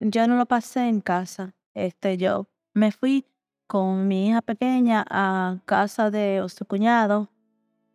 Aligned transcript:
yo 0.00 0.26
no 0.26 0.36
lo 0.36 0.46
pasé 0.46 0.88
en 0.88 1.00
casa. 1.00 1.54
Este, 1.74 2.16
yo 2.16 2.48
me 2.74 2.92
fui 2.92 3.26
con 3.66 4.06
mi 4.08 4.28
hija 4.28 4.42
pequeña 4.42 5.04
a 5.08 5.58
casa 5.64 6.10
de 6.10 6.44
su 6.48 6.64
cuñado. 6.64 7.30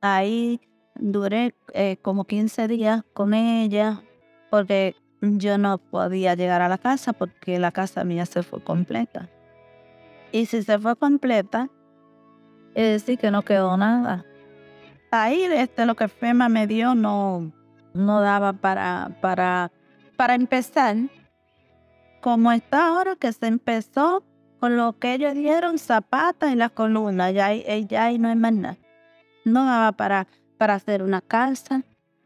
Ahí 0.02 0.60
duré 0.96 1.56
eh, 1.74 1.98
como 2.02 2.26
15 2.26 2.68
días 2.68 3.04
con 3.14 3.34
ella 3.34 4.04
porque 4.50 4.96
yo 5.22 5.58
no 5.58 5.78
podía 5.78 6.36
llegar 6.36 6.62
a 6.62 6.70
la 6.70 6.78
casa 6.78 7.14
porque 7.14 7.60
la 7.60 7.72
casa 7.72 8.04
mía 8.04 8.26
se 8.26 8.44
fue 8.44 8.64
completa. 8.64 9.30
Y 10.32 10.46
si 10.46 10.64
se 10.64 10.80
fue 10.80 10.96
completa, 10.96 11.70
es 12.74 13.02
decir 13.02 13.20
que 13.20 13.32
no 13.32 13.44
quedó 13.44 13.78
nada. 13.78 14.26
Ahí 15.12 15.44
este, 15.44 15.86
lo 15.86 15.96
que 15.96 16.08
FEMA 16.08 16.48
me 16.48 16.68
dio 16.68 16.96
no, 16.96 17.52
no 17.94 18.22
daba 18.22 18.54
para, 18.54 19.18
para, 19.22 19.72
para 20.16 20.36
empezar. 20.36 20.96
Como 22.22 22.52
está 22.52 22.88
ahora 22.88 23.16
que 23.16 23.34
se 23.34 23.48
empezó 23.48 24.24
con 24.60 24.78
lo 24.78 25.00
que 25.00 25.16
ellos 25.16 25.34
dieron, 25.34 25.80
zapatas 25.80 26.54
y 26.54 26.56
las 26.56 26.72
columnas, 26.72 27.34
ya, 27.34 27.52
ya 27.54 28.06
ahí 28.06 28.20
no 28.20 28.30
hay 28.30 28.36
más 28.36 28.54
nada. 28.54 28.78
No 29.44 29.66
daba 29.66 29.92
para, 29.94 30.28
para 30.60 30.76
hacer 30.76 31.02
una 31.02 31.22
casa. 31.22 31.82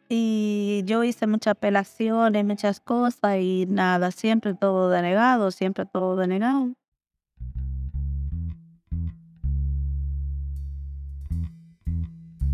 Y 0.09 0.83
yo 0.85 1.05
hice 1.05 1.27
muchas 1.27 1.51
apelaciones, 1.53 2.43
muchas 2.43 2.81
cosas 2.81 3.37
y 3.39 3.65
nada, 3.69 4.11
siempre 4.11 4.53
todo 4.53 4.89
denegado, 4.89 5.49
siempre 5.49 5.85
todo 5.85 6.17
denegado. 6.17 6.73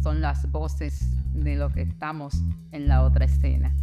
Son 0.03 0.21
las 0.21 0.49
voces 0.51 1.07
de 1.33 1.55
lo 1.55 1.69
que 1.71 1.81
estamos 1.81 2.35
en 2.71 2.87
la 2.87 3.01
otra 3.01 3.25
escena. 3.25 3.73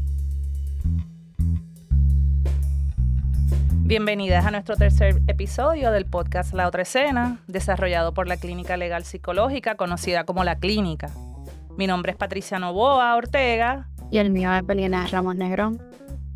Bienvenidas 3.88 4.44
a 4.44 4.50
nuestro 4.50 4.76
tercer 4.76 5.22
episodio 5.28 5.90
del 5.90 6.04
podcast 6.04 6.52
La 6.52 6.68
Otra 6.68 6.82
Escena, 6.82 7.38
desarrollado 7.46 8.12
por 8.12 8.28
la 8.28 8.36
Clínica 8.36 8.76
Legal 8.76 9.02
Psicológica, 9.02 9.76
conocida 9.76 10.24
como 10.24 10.44
La 10.44 10.56
Clínica. 10.56 11.10
Mi 11.78 11.86
nombre 11.86 12.12
es 12.12 12.18
Patricia 12.18 12.58
Novoa 12.58 13.16
Ortega. 13.16 13.88
Y 14.10 14.18
el 14.18 14.28
mío 14.28 14.52
es 14.52 14.66
Belina 14.66 15.06
Ramos 15.06 15.36
Negrón. 15.36 15.80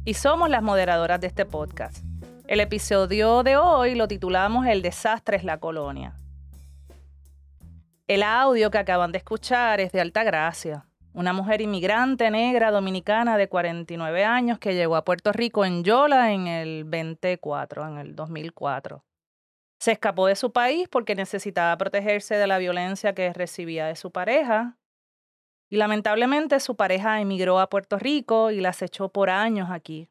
Y 0.06 0.14
somos 0.14 0.48
las 0.48 0.62
moderadoras 0.62 1.20
de 1.20 1.26
este 1.26 1.44
podcast. 1.44 2.02
El 2.46 2.58
episodio 2.58 3.42
de 3.42 3.58
hoy 3.58 3.96
lo 3.96 4.08
titulamos 4.08 4.64
El 4.64 4.80
desastre 4.80 5.36
es 5.36 5.44
la 5.44 5.58
colonia. 5.58 6.14
El 8.08 8.22
audio 8.22 8.70
que 8.70 8.78
acaban 8.78 9.12
de 9.12 9.18
escuchar 9.18 9.78
es 9.78 9.92
de 9.92 10.00
Altagracia, 10.00 10.86
una 11.14 11.32
mujer 11.32 11.60
inmigrante 11.60 12.30
negra 12.30 12.70
dominicana 12.70 13.36
de 13.36 13.48
49 13.48 14.24
años 14.24 14.58
que 14.58 14.74
llegó 14.74 14.96
a 14.96 15.04
Puerto 15.04 15.32
Rico 15.32 15.64
en 15.64 15.84
Yola 15.84 16.32
en 16.32 16.46
el 16.46 16.84
24, 16.84 17.86
en 17.88 17.98
el 17.98 18.16
2004. 18.16 19.04
Se 19.78 19.92
escapó 19.92 20.26
de 20.26 20.36
su 20.36 20.52
país 20.52 20.88
porque 20.88 21.14
necesitaba 21.14 21.76
protegerse 21.76 22.36
de 22.36 22.46
la 22.46 22.58
violencia 22.58 23.14
que 23.14 23.32
recibía 23.32 23.86
de 23.86 23.96
su 23.96 24.10
pareja. 24.10 24.78
Y 25.68 25.76
lamentablemente 25.76 26.60
su 26.60 26.76
pareja 26.76 27.20
emigró 27.20 27.58
a 27.58 27.68
Puerto 27.68 27.98
Rico 27.98 28.50
y 28.50 28.60
la 28.60 28.74
echó 28.80 29.08
por 29.08 29.28
años 29.28 29.70
aquí. 29.70 30.08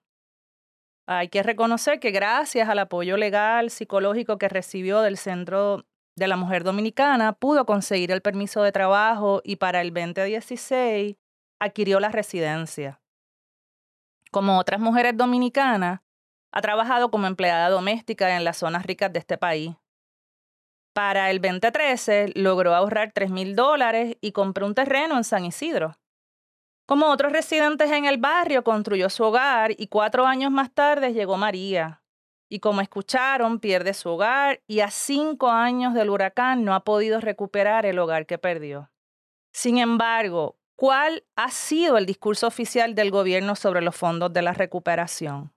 Hay 1.07 1.29
que 1.29 1.43
reconocer 1.43 1.99
que 1.99 2.11
gracias 2.11 2.69
al 2.69 2.79
apoyo 2.79 3.17
legal, 3.17 3.69
psicológico 3.69 4.37
que 4.37 4.49
recibió 4.49 5.01
del 5.01 5.17
Centro 5.17 5.85
de 6.15 6.27
la 6.27 6.35
mujer 6.35 6.63
dominicana 6.63 7.33
pudo 7.33 7.65
conseguir 7.65 8.11
el 8.11 8.21
permiso 8.21 8.63
de 8.63 8.71
trabajo 8.71 9.41
y 9.43 9.55
para 9.55 9.81
el 9.81 9.93
2016 9.93 11.15
adquirió 11.59 11.99
la 11.99 12.09
residencia. 12.09 13.01
Como 14.31 14.57
otras 14.57 14.79
mujeres 14.79 15.15
dominicanas, 15.15 16.01
ha 16.51 16.61
trabajado 16.61 17.11
como 17.11 17.27
empleada 17.27 17.69
doméstica 17.69 18.35
en 18.35 18.43
las 18.43 18.57
zonas 18.57 18.85
ricas 18.85 19.11
de 19.13 19.19
este 19.19 19.37
país. 19.37 19.75
Para 20.93 21.31
el 21.31 21.41
2013 21.41 22.33
logró 22.35 22.75
ahorrar 22.75 23.11
3 23.13 23.31
mil 23.31 23.55
dólares 23.55 24.17
y 24.19 24.33
compró 24.33 24.65
un 24.65 24.75
terreno 24.75 25.15
en 25.15 25.23
San 25.23 25.45
Isidro. 25.45 25.97
Como 26.85 27.07
otros 27.07 27.31
residentes 27.31 27.89
en 27.91 28.05
el 28.05 28.17
barrio, 28.17 28.65
construyó 28.65 29.09
su 29.09 29.23
hogar 29.23 29.71
y 29.77 29.87
cuatro 29.87 30.25
años 30.25 30.51
más 30.51 30.73
tarde 30.73 31.13
llegó 31.13 31.37
María, 31.37 32.00
y 32.51 32.59
como 32.59 32.81
escucharon, 32.81 33.59
pierde 33.61 33.93
su 33.93 34.09
hogar 34.09 34.61
y 34.67 34.81
a 34.81 34.91
cinco 34.91 35.49
años 35.49 35.93
del 35.93 36.09
huracán 36.09 36.65
no 36.65 36.75
ha 36.75 36.83
podido 36.83 37.21
recuperar 37.21 37.85
el 37.85 37.97
hogar 37.97 38.25
que 38.25 38.37
perdió. 38.37 38.91
Sin 39.53 39.77
embargo, 39.77 40.57
¿cuál 40.75 41.23
ha 41.37 41.49
sido 41.49 41.97
el 41.97 42.05
discurso 42.05 42.47
oficial 42.47 42.93
del 42.93 43.09
gobierno 43.09 43.55
sobre 43.55 43.81
los 43.81 43.95
fondos 43.95 44.33
de 44.33 44.41
la 44.41 44.51
recuperación? 44.51 45.53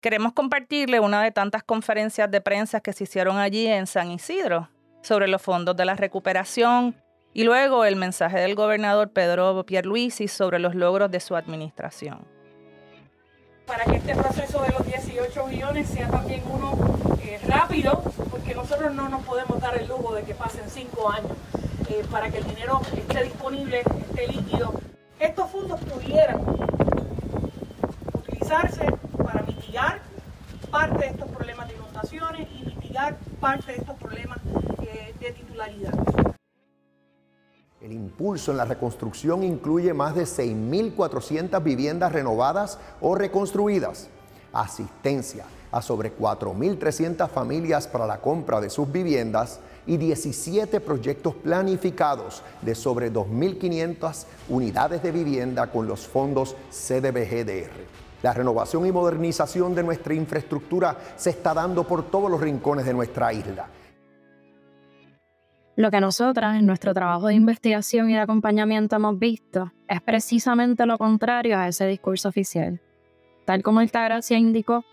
Queremos 0.00 0.32
compartirle 0.32 1.00
una 1.00 1.22
de 1.22 1.32
tantas 1.32 1.62
conferencias 1.62 2.30
de 2.30 2.40
prensa 2.40 2.80
que 2.80 2.94
se 2.94 3.04
hicieron 3.04 3.36
allí 3.36 3.66
en 3.66 3.86
San 3.86 4.10
Isidro 4.10 4.70
sobre 5.02 5.28
los 5.28 5.42
fondos 5.42 5.76
de 5.76 5.84
la 5.84 5.96
recuperación 5.96 6.96
y 7.34 7.44
luego 7.44 7.84
el 7.84 7.96
mensaje 7.96 8.38
del 8.38 8.54
gobernador 8.54 9.12
Pedro 9.12 9.66
Pierluisi 9.66 10.28
sobre 10.28 10.60
los 10.60 10.74
logros 10.74 11.10
de 11.10 11.20
su 11.20 11.36
administración 11.36 12.35
para 13.66 13.84
que 13.84 13.96
este 13.96 14.14
proceso 14.14 14.62
de 14.62 14.70
los 14.70 14.86
18 14.86 15.46
millones 15.46 15.88
sea 15.88 16.08
también 16.08 16.42
uno 16.48 16.78
eh, 17.20 17.40
rápido, 17.46 18.02
porque 18.30 18.54
nosotros 18.54 18.94
no 18.94 19.08
nos 19.08 19.24
podemos 19.24 19.60
dar 19.60 19.76
el 19.76 19.88
lujo 19.88 20.14
de 20.14 20.22
que 20.22 20.34
pasen 20.34 20.62
cinco 20.68 21.10
años 21.10 21.32
eh, 21.90 22.04
para 22.10 22.30
que 22.30 22.38
el 22.38 22.44
dinero 22.44 22.80
esté 22.96 23.24
disponible, 23.24 23.80
esté 23.80 24.28
líquido. 24.28 24.72
Estos 25.18 25.50
fondos 25.50 25.80
pudieran 25.80 26.40
utilizarse 28.14 28.86
para 29.24 29.42
mitigar 29.42 30.00
parte 30.70 30.98
de 30.98 31.06
estos 31.06 31.28
problemas 31.30 31.68
de 31.68 31.74
inundaciones 31.74 32.48
y 32.52 32.66
mitigar 32.66 33.16
parte 33.40 33.72
de 33.72 33.78
estos 33.78 33.96
problemas 33.96 34.38
eh, 34.82 35.12
de 35.18 35.32
titularidad. 35.32 35.92
El 37.86 37.92
impulso 37.92 38.50
en 38.50 38.56
la 38.56 38.64
reconstrucción 38.64 39.44
incluye 39.44 39.94
más 39.94 40.16
de 40.16 40.24
6.400 40.24 41.62
viviendas 41.62 42.10
renovadas 42.10 42.80
o 43.00 43.14
reconstruidas, 43.14 44.08
asistencia 44.52 45.44
a 45.70 45.80
sobre 45.80 46.12
4.300 46.18 47.28
familias 47.28 47.86
para 47.86 48.08
la 48.08 48.20
compra 48.20 48.60
de 48.60 48.70
sus 48.70 48.90
viviendas 48.90 49.60
y 49.86 49.98
17 49.98 50.80
proyectos 50.80 51.36
planificados 51.36 52.42
de 52.60 52.74
sobre 52.74 53.12
2.500 53.12 54.24
unidades 54.48 55.00
de 55.04 55.12
vivienda 55.12 55.70
con 55.70 55.86
los 55.86 56.08
fondos 56.08 56.56
CDBGDR. 56.72 57.86
La 58.20 58.32
renovación 58.32 58.84
y 58.86 58.90
modernización 58.90 59.76
de 59.76 59.84
nuestra 59.84 60.12
infraestructura 60.12 60.98
se 61.16 61.30
está 61.30 61.54
dando 61.54 61.86
por 61.86 62.10
todos 62.10 62.28
los 62.28 62.40
rincones 62.40 62.84
de 62.84 62.94
nuestra 62.94 63.32
isla 63.32 63.68
lo 65.76 65.90
que 65.90 66.00
nosotras 66.00 66.58
en 66.58 66.64
nuestro 66.64 66.94
trabajo 66.94 67.26
de 67.26 67.34
investigación 67.34 68.08
y 68.08 68.14
de 68.14 68.20
acompañamiento 68.20 68.96
hemos 68.96 69.18
visto 69.18 69.72
es 69.88 70.00
precisamente 70.00 70.86
lo 70.86 70.96
contrario 70.96 71.58
a 71.58 71.68
ese 71.68 71.86
discurso 71.86 72.30
oficial. 72.30 72.80
Tal 73.44 73.62
como 73.62 73.80
Altagracia 73.80 74.38
indicó, 74.38 74.84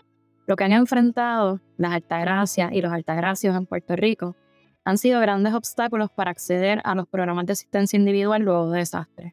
lo 0.46 0.56
que 0.56 0.64
han 0.64 0.72
enfrentado 0.72 1.60
las 1.78 1.92
Altagracias 1.92 2.70
y 2.72 2.82
los 2.82 2.92
Altagracios 2.92 3.56
en 3.56 3.64
Puerto 3.64 3.96
Rico 3.96 4.36
han 4.84 4.98
sido 4.98 5.20
grandes 5.20 5.54
obstáculos 5.54 6.10
para 6.10 6.30
acceder 6.30 6.82
a 6.84 6.94
los 6.94 7.08
programas 7.08 7.46
de 7.46 7.54
asistencia 7.54 7.96
individual 7.96 8.42
luego 8.42 8.70
de 8.70 8.80
desastres. 8.80 9.32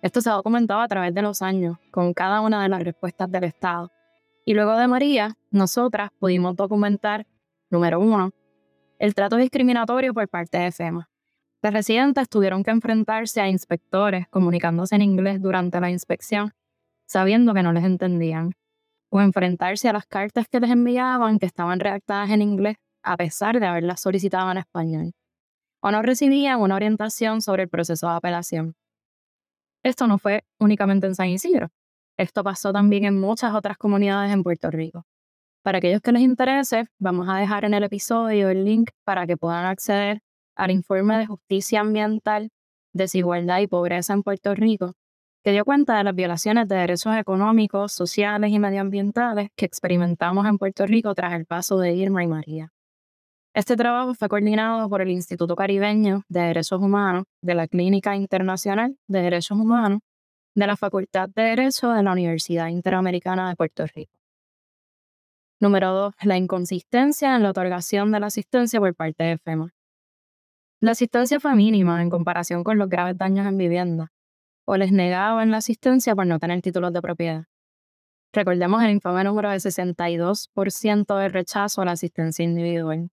Esto 0.00 0.20
se 0.20 0.30
ha 0.30 0.34
documentado 0.34 0.80
a 0.80 0.86
través 0.86 1.12
de 1.12 1.22
los 1.22 1.42
años, 1.42 1.76
con 1.90 2.14
cada 2.14 2.40
una 2.40 2.62
de 2.62 2.68
las 2.68 2.84
respuestas 2.84 3.28
del 3.32 3.44
Estado. 3.44 3.90
Y 4.44 4.54
luego 4.54 4.76
de 4.76 4.86
María, 4.86 5.36
nosotras 5.50 6.10
pudimos 6.20 6.54
documentar, 6.54 7.26
número 7.68 7.98
uno, 7.98 8.30
el 8.98 9.14
trato 9.14 9.36
discriminatorio 9.36 10.14
por 10.14 10.28
parte 10.28 10.58
de 10.58 10.72
FEMA. 10.72 11.08
Las 11.62 11.72
residentes 11.72 12.28
tuvieron 12.28 12.62
que 12.62 12.70
enfrentarse 12.70 13.40
a 13.40 13.48
inspectores 13.48 14.28
comunicándose 14.28 14.94
en 14.94 15.02
inglés 15.02 15.40
durante 15.40 15.80
la 15.80 15.90
inspección, 15.90 16.52
sabiendo 17.06 17.54
que 17.54 17.62
no 17.62 17.72
les 17.72 17.84
entendían, 17.84 18.52
o 19.10 19.20
enfrentarse 19.20 19.88
a 19.88 19.92
las 19.92 20.06
cartas 20.06 20.48
que 20.48 20.60
les 20.60 20.70
enviaban 20.70 21.38
que 21.38 21.46
estaban 21.46 21.80
redactadas 21.80 22.30
en 22.30 22.42
inglés 22.42 22.76
a 23.02 23.16
pesar 23.16 23.60
de 23.60 23.66
haberlas 23.66 24.00
solicitado 24.00 24.50
en 24.50 24.58
español, 24.58 25.12
o 25.80 25.90
no 25.90 26.02
recibían 26.02 26.60
una 26.60 26.76
orientación 26.76 27.42
sobre 27.42 27.64
el 27.64 27.68
proceso 27.68 28.08
de 28.08 28.14
apelación. 28.14 28.74
Esto 29.82 30.06
no 30.06 30.18
fue 30.18 30.44
únicamente 30.58 31.06
en 31.06 31.14
San 31.14 31.28
Isidro, 31.28 31.70
esto 32.16 32.44
pasó 32.44 32.72
también 32.72 33.04
en 33.04 33.20
muchas 33.20 33.54
otras 33.54 33.76
comunidades 33.76 34.32
en 34.32 34.42
Puerto 34.42 34.70
Rico. 34.70 35.04
Para 35.64 35.78
aquellos 35.78 36.02
que 36.02 36.12
les 36.12 36.20
interese, 36.20 36.88
vamos 36.98 37.26
a 37.26 37.38
dejar 37.38 37.64
en 37.64 37.72
el 37.72 37.84
episodio 37.84 38.50
el 38.50 38.66
link 38.66 38.90
para 39.02 39.26
que 39.26 39.38
puedan 39.38 39.64
acceder 39.64 40.20
al 40.56 40.70
informe 40.70 41.16
de 41.16 41.24
justicia 41.24 41.80
ambiental, 41.80 42.50
desigualdad 42.92 43.60
y 43.60 43.66
pobreza 43.66 44.12
en 44.12 44.22
Puerto 44.22 44.54
Rico, 44.54 44.92
que 45.42 45.52
dio 45.52 45.64
cuenta 45.64 45.96
de 45.96 46.04
las 46.04 46.14
violaciones 46.14 46.68
de 46.68 46.76
derechos 46.76 47.16
económicos, 47.16 47.94
sociales 47.94 48.50
y 48.52 48.58
medioambientales 48.58 49.48
que 49.56 49.64
experimentamos 49.64 50.44
en 50.44 50.58
Puerto 50.58 50.84
Rico 50.84 51.14
tras 51.14 51.32
el 51.32 51.46
paso 51.46 51.78
de 51.78 51.94
Irma 51.94 52.22
y 52.22 52.26
María. 52.26 52.70
Este 53.54 53.74
trabajo 53.74 54.12
fue 54.12 54.28
coordinado 54.28 54.90
por 54.90 55.00
el 55.00 55.10
Instituto 55.10 55.56
Caribeño 55.56 56.24
de 56.28 56.40
Derechos 56.40 56.78
Humanos 56.82 57.24
de 57.40 57.54
la 57.54 57.68
Clínica 57.68 58.14
Internacional 58.14 58.98
de 59.08 59.22
Derechos 59.22 59.58
Humanos 59.58 60.00
de 60.54 60.66
la 60.66 60.76
Facultad 60.76 61.30
de 61.30 61.42
Derecho 61.42 61.90
de 61.90 62.02
la 62.02 62.12
Universidad 62.12 62.68
Interamericana 62.68 63.48
de 63.48 63.56
Puerto 63.56 63.86
Rico. 63.86 64.23
Número 65.60 65.92
dos, 65.92 66.14
la 66.22 66.36
inconsistencia 66.36 67.36
en 67.36 67.42
la 67.42 67.50
otorgación 67.50 68.12
de 68.12 68.20
la 68.20 68.26
asistencia 68.26 68.80
por 68.80 68.94
parte 68.94 69.24
de 69.24 69.38
FEMA. 69.38 69.70
La 70.80 70.90
asistencia 70.90 71.40
fue 71.40 71.54
mínima 71.54 72.02
en 72.02 72.10
comparación 72.10 72.64
con 72.64 72.76
los 72.76 72.88
graves 72.88 73.16
daños 73.16 73.46
en 73.46 73.56
vivienda, 73.56 74.12
o 74.66 74.76
les 74.76 74.92
negaban 74.92 75.50
la 75.50 75.58
asistencia 75.58 76.14
por 76.14 76.26
no 76.26 76.38
tener 76.38 76.60
títulos 76.60 76.92
de 76.92 77.00
propiedad. 77.00 77.44
Recordemos 78.32 78.82
el 78.82 78.90
informe 78.90 79.22
número 79.22 79.50
de 79.50 79.56
62% 79.56 81.18
de 81.18 81.28
rechazo 81.28 81.82
a 81.82 81.84
la 81.84 81.92
asistencia 81.92 82.44
individual. 82.44 83.10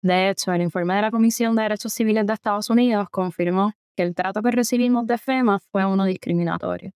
De 0.00 0.30
hecho, 0.30 0.52
el 0.52 0.62
informe 0.62 0.94
de 0.94 1.02
la 1.02 1.10
Comisión 1.10 1.56
de 1.56 1.62
Derechos 1.62 1.92
Civiles 1.92 2.24
de 2.24 2.34
Estados 2.34 2.70
Unidos 2.70 3.08
confirmó 3.10 3.72
que 3.96 4.04
el 4.04 4.14
trato 4.14 4.40
que 4.42 4.52
recibimos 4.52 5.08
de 5.08 5.18
FEMA 5.18 5.58
fue 5.72 5.84
uno 5.84 6.04
discriminatorio. 6.04 6.92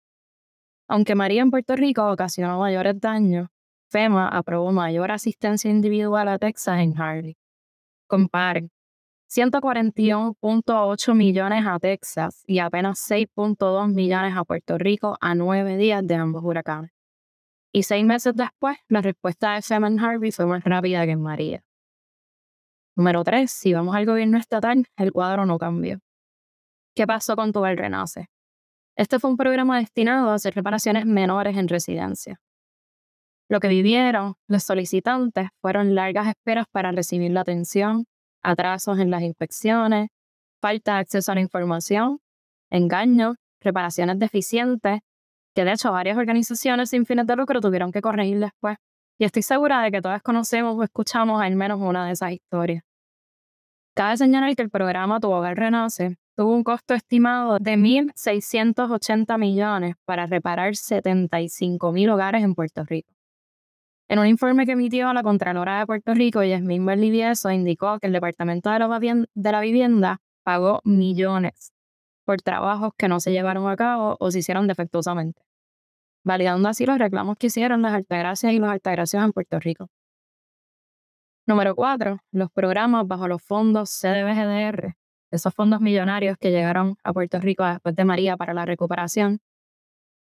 Aunque 0.87 1.15
María 1.15 1.41
en 1.41 1.49
Puerto 1.49 1.75
Rico 1.75 2.11
ocasionó 2.11 2.59
mayores 2.59 2.99
daños, 2.99 3.49
FEMA 3.91 4.29
aprobó 4.29 4.71
mayor 4.71 5.11
asistencia 5.11 5.69
individual 5.69 6.29
a 6.29 6.39
Texas 6.39 6.79
en 6.79 6.99
Harley. 6.99 7.37
Comparen, 8.07 8.71
141.8 9.29 11.13
millones 11.13 11.65
a 11.67 11.77
Texas 11.77 12.43
y 12.47 12.59
apenas 12.59 12.99
6.2 13.09 13.93
millones 13.93 14.35
a 14.35 14.45
Puerto 14.45 14.77
Rico 14.77 15.17
a 15.19 15.35
nueve 15.35 15.75
días 15.75 16.07
de 16.07 16.15
ambos 16.15 16.41
huracanes. 16.43 16.91
Y 17.73 17.83
seis 17.83 18.05
meses 18.05 18.33
después, 18.35 18.77
la 18.87 19.01
respuesta 19.01 19.55
de 19.55 19.61
FEMA 19.61 19.87
en 19.87 19.99
Harvey 19.99 20.31
fue 20.31 20.45
más 20.45 20.63
rápida 20.63 21.05
que 21.05 21.11
en 21.11 21.21
María. 21.21 21.63
Número 22.95 23.23
3. 23.23 23.49
Si 23.49 23.73
vamos 23.73 23.95
al 23.95 24.05
gobierno 24.05 24.37
estatal, 24.37 24.85
el 24.97 25.11
cuadro 25.11 25.45
no 25.45 25.57
cambió. 25.57 25.99
¿Qué 26.95 27.07
pasó 27.07 27.35
con 27.35 27.53
el 27.55 27.77
Renace? 27.77 28.29
Este 28.97 29.19
fue 29.19 29.29
un 29.29 29.37
programa 29.37 29.79
destinado 29.79 30.29
a 30.29 30.35
hacer 30.35 30.53
reparaciones 30.53 31.05
menores 31.05 31.57
en 31.57 31.67
residencia. 31.69 32.41
Lo 33.51 33.59
que 33.59 33.67
vivieron 33.67 34.35
los 34.47 34.63
solicitantes 34.63 35.49
fueron 35.59 35.93
largas 35.93 36.29
esperas 36.29 36.67
para 36.71 36.93
recibir 36.93 37.31
la 37.31 37.41
atención, 37.41 38.05
atrasos 38.41 38.97
en 38.97 39.11
las 39.11 39.23
inspecciones, 39.23 40.07
falta 40.61 40.93
de 40.93 40.99
acceso 41.01 41.33
a 41.33 41.35
la 41.35 41.41
información, 41.41 42.19
engaños, 42.69 43.35
reparaciones 43.59 44.19
deficientes, 44.19 45.01
que 45.53 45.65
de 45.65 45.73
hecho 45.73 45.91
varias 45.91 46.17
organizaciones 46.17 46.91
sin 46.91 47.05
fines 47.05 47.27
de 47.27 47.35
lucro 47.35 47.59
tuvieron 47.59 47.91
que 47.91 47.99
corregir 47.99 48.39
después. 48.39 48.77
Y 49.19 49.25
estoy 49.25 49.41
segura 49.41 49.81
de 49.81 49.91
que 49.91 50.01
todas 50.01 50.21
conocemos 50.21 50.77
o 50.77 50.83
escuchamos 50.83 51.41
al 51.41 51.57
menos 51.57 51.81
una 51.81 52.05
de 52.05 52.13
esas 52.13 52.31
historias. 52.31 52.83
Cabe 53.93 54.15
señalar 54.15 54.55
que 54.55 54.61
el 54.61 54.69
programa 54.69 55.19
Tu 55.19 55.29
Hogar 55.29 55.57
Renace 55.57 56.15
tuvo 56.37 56.55
un 56.55 56.63
costo 56.63 56.93
estimado 56.93 57.59
de 57.59 57.73
1.680 57.73 59.37
millones 59.37 59.95
para 60.05 60.25
reparar 60.25 60.71
75.000 60.71 62.13
hogares 62.13 62.43
en 62.43 62.55
Puerto 62.55 62.85
Rico. 62.85 63.11
En 64.11 64.19
un 64.19 64.27
informe 64.27 64.65
que 64.65 64.73
emitió 64.73 65.13
la 65.13 65.23
Contralora 65.23 65.79
de 65.79 65.85
Puerto 65.85 66.13
Rico, 66.13 66.43
Yasmín 66.43 66.85
Berlivieso 66.85 67.49
indicó 67.49 67.97
que 67.97 68.07
el 68.07 68.13
Departamento 68.13 68.69
de 68.69 68.77
la, 69.51 69.61
Vivienda 69.61 70.19
pagó 70.43 70.81
millones 70.83 71.71
por 72.25 72.41
trabajos 72.41 72.91
que 72.97 73.07
no 73.07 73.21
se 73.21 73.31
llevaron 73.31 73.69
a 73.69 73.77
cabo 73.77 74.17
o 74.19 74.29
se 74.29 74.39
hicieron 74.39 74.67
defectuosamente, 74.67 75.41
validando 76.25 76.67
así 76.67 76.85
los 76.85 76.97
reclamos 76.97 77.37
que 77.37 77.47
hicieron 77.47 77.81
las 77.81 77.93
Altagracias 77.93 78.51
y 78.51 78.59
los 78.59 78.67
Altagracios 78.67 79.23
en 79.23 79.31
Puerto 79.31 79.61
Rico. 79.61 79.87
Número 81.47 81.73
cuatro, 81.73 82.19
los 82.33 82.51
programas 82.51 83.07
bajo 83.07 83.29
los 83.29 83.41
fondos 83.41 83.97
CDBGDR, 83.97 84.97
esos 85.31 85.53
fondos 85.53 85.79
millonarios 85.79 86.35
que 86.37 86.51
llegaron 86.51 86.97
a 87.05 87.13
Puerto 87.13 87.39
Rico 87.39 87.63
después 87.63 87.95
de 87.95 88.03
María 88.03 88.35
para 88.35 88.53
la 88.53 88.65
recuperación. 88.65 89.39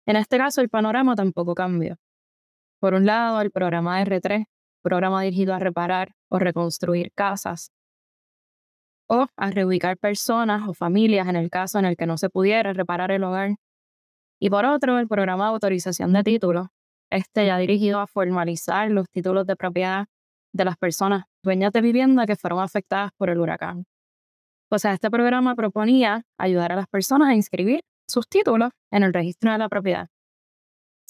En 0.06 0.14
este 0.14 0.38
caso, 0.38 0.60
el 0.60 0.68
panorama 0.68 1.16
tampoco 1.16 1.56
cambió. 1.56 1.96
Por 2.80 2.94
un 2.94 3.04
lado, 3.04 3.42
el 3.42 3.50
programa 3.50 4.02
R3, 4.02 4.46
programa 4.82 5.22
dirigido 5.22 5.54
a 5.54 5.58
reparar 5.58 6.12
o 6.30 6.38
reconstruir 6.38 7.12
casas 7.14 7.72
o 9.06 9.26
a 9.36 9.50
reubicar 9.50 9.98
personas 9.98 10.66
o 10.66 10.72
familias 10.72 11.28
en 11.28 11.36
el 11.36 11.50
caso 11.50 11.78
en 11.78 11.84
el 11.84 11.96
que 11.96 12.06
no 12.06 12.16
se 12.16 12.30
pudiera 12.30 12.72
reparar 12.72 13.10
el 13.10 13.24
hogar. 13.24 13.56
Y 14.40 14.48
por 14.48 14.64
otro, 14.64 14.98
el 14.98 15.08
programa 15.08 15.44
de 15.44 15.50
autorización 15.50 16.12
de 16.14 16.22
títulos, 16.22 16.68
este 17.10 17.44
ya 17.44 17.58
dirigido 17.58 18.00
a 18.00 18.06
formalizar 18.06 18.90
los 18.90 19.10
títulos 19.10 19.46
de 19.46 19.56
propiedad 19.56 20.06
de 20.54 20.64
las 20.64 20.76
personas 20.76 21.24
dueñas 21.44 21.72
de 21.72 21.82
vivienda 21.82 22.24
que 22.24 22.36
fueron 22.36 22.60
afectadas 22.60 23.10
por 23.18 23.28
el 23.28 23.40
huracán. 23.40 23.84
O 24.70 24.78
sea, 24.78 24.94
este 24.94 25.10
programa 25.10 25.54
proponía 25.54 26.22
ayudar 26.38 26.72
a 26.72 26.76
las 26.76 26.86
personas 26.86 27.28
a 27.28 27.34
inscribir 27.34 27.82
sus 28.08 28.26
títulos 28.28 28.70
en 28.90 29.02
el 29.02 29.12
registro 29.12 29.52
de 29.52 29.58
la 29.58 29.68
propiedad. 29.68 30.08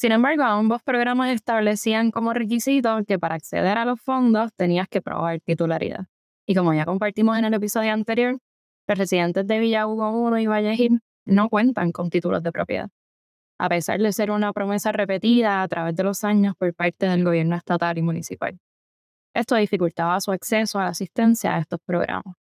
Sin 0.01 0.13
embargo, 0.13 0.45
ambos 0.45 0.83
programas 0.83 1.29
establecían 1.29 2.11
como 2.11 2.33
requisito 2.33 3.05
que 3.07 3.19
para 3.19 3.35
acceder 3.35 3.77
a 3.77 3.85
los 3.85 4.01
fondos 4.01 4.51
tenías 4.55 4.89
que 4.89 5.03
probar 5.03 5.41
titularidad. 5.41 6.07
Y 6.47 6.55
como 6.55 6.73
ya 6.73 6.87
compartimos 6.87 7.37
en 7.37 7.45
el 7.45 7.53
episodio 7.53 7.93
anterior, 7.93 8.39
los 8.89 8.99
residentes 8.99 9.47
de 9.47 9.59
Villa 9.59 9.87
Hugo 9.87 10.11
1 10.11 10.39
y 10.39 10.47
Vallejín 10.47 11.03
no 11.27 11.51
cuentan 11.51 11.93
con 11.93 12.09
títulos 12.09 12.43
de 12.43 12.51
propiedad, 12.51 12.89
a 13.59 13.69
pesar 13.69 14.01
de 14.01 14.11
ser 14.11 14.31
una 14.31 14.55
promesa 14.55 14.91
repetida 14.91 15.61
a 15.61 15.69
través 15.69 15.95
de 15.95 16.03
los 16.03 16.25
años 16.25 16.55
por 16.57 16.73
parte 16.73 17.07
del 17.07 17.23
gobierno 17.23 17.55
estatal 17.55 17.99
y 17.99 18.03
municipal. 18.03 18.59
Esto 19.35 19.57
dificultaba 19.57 20.19
su 20.23 20.33
acceso 20.33 20.79
a 20.79 20.85
la 20.85 20.91
asistencia 20.93 21.57
a 21.57 21.59
estos 21.59 21.79
programas. 21.85 22.40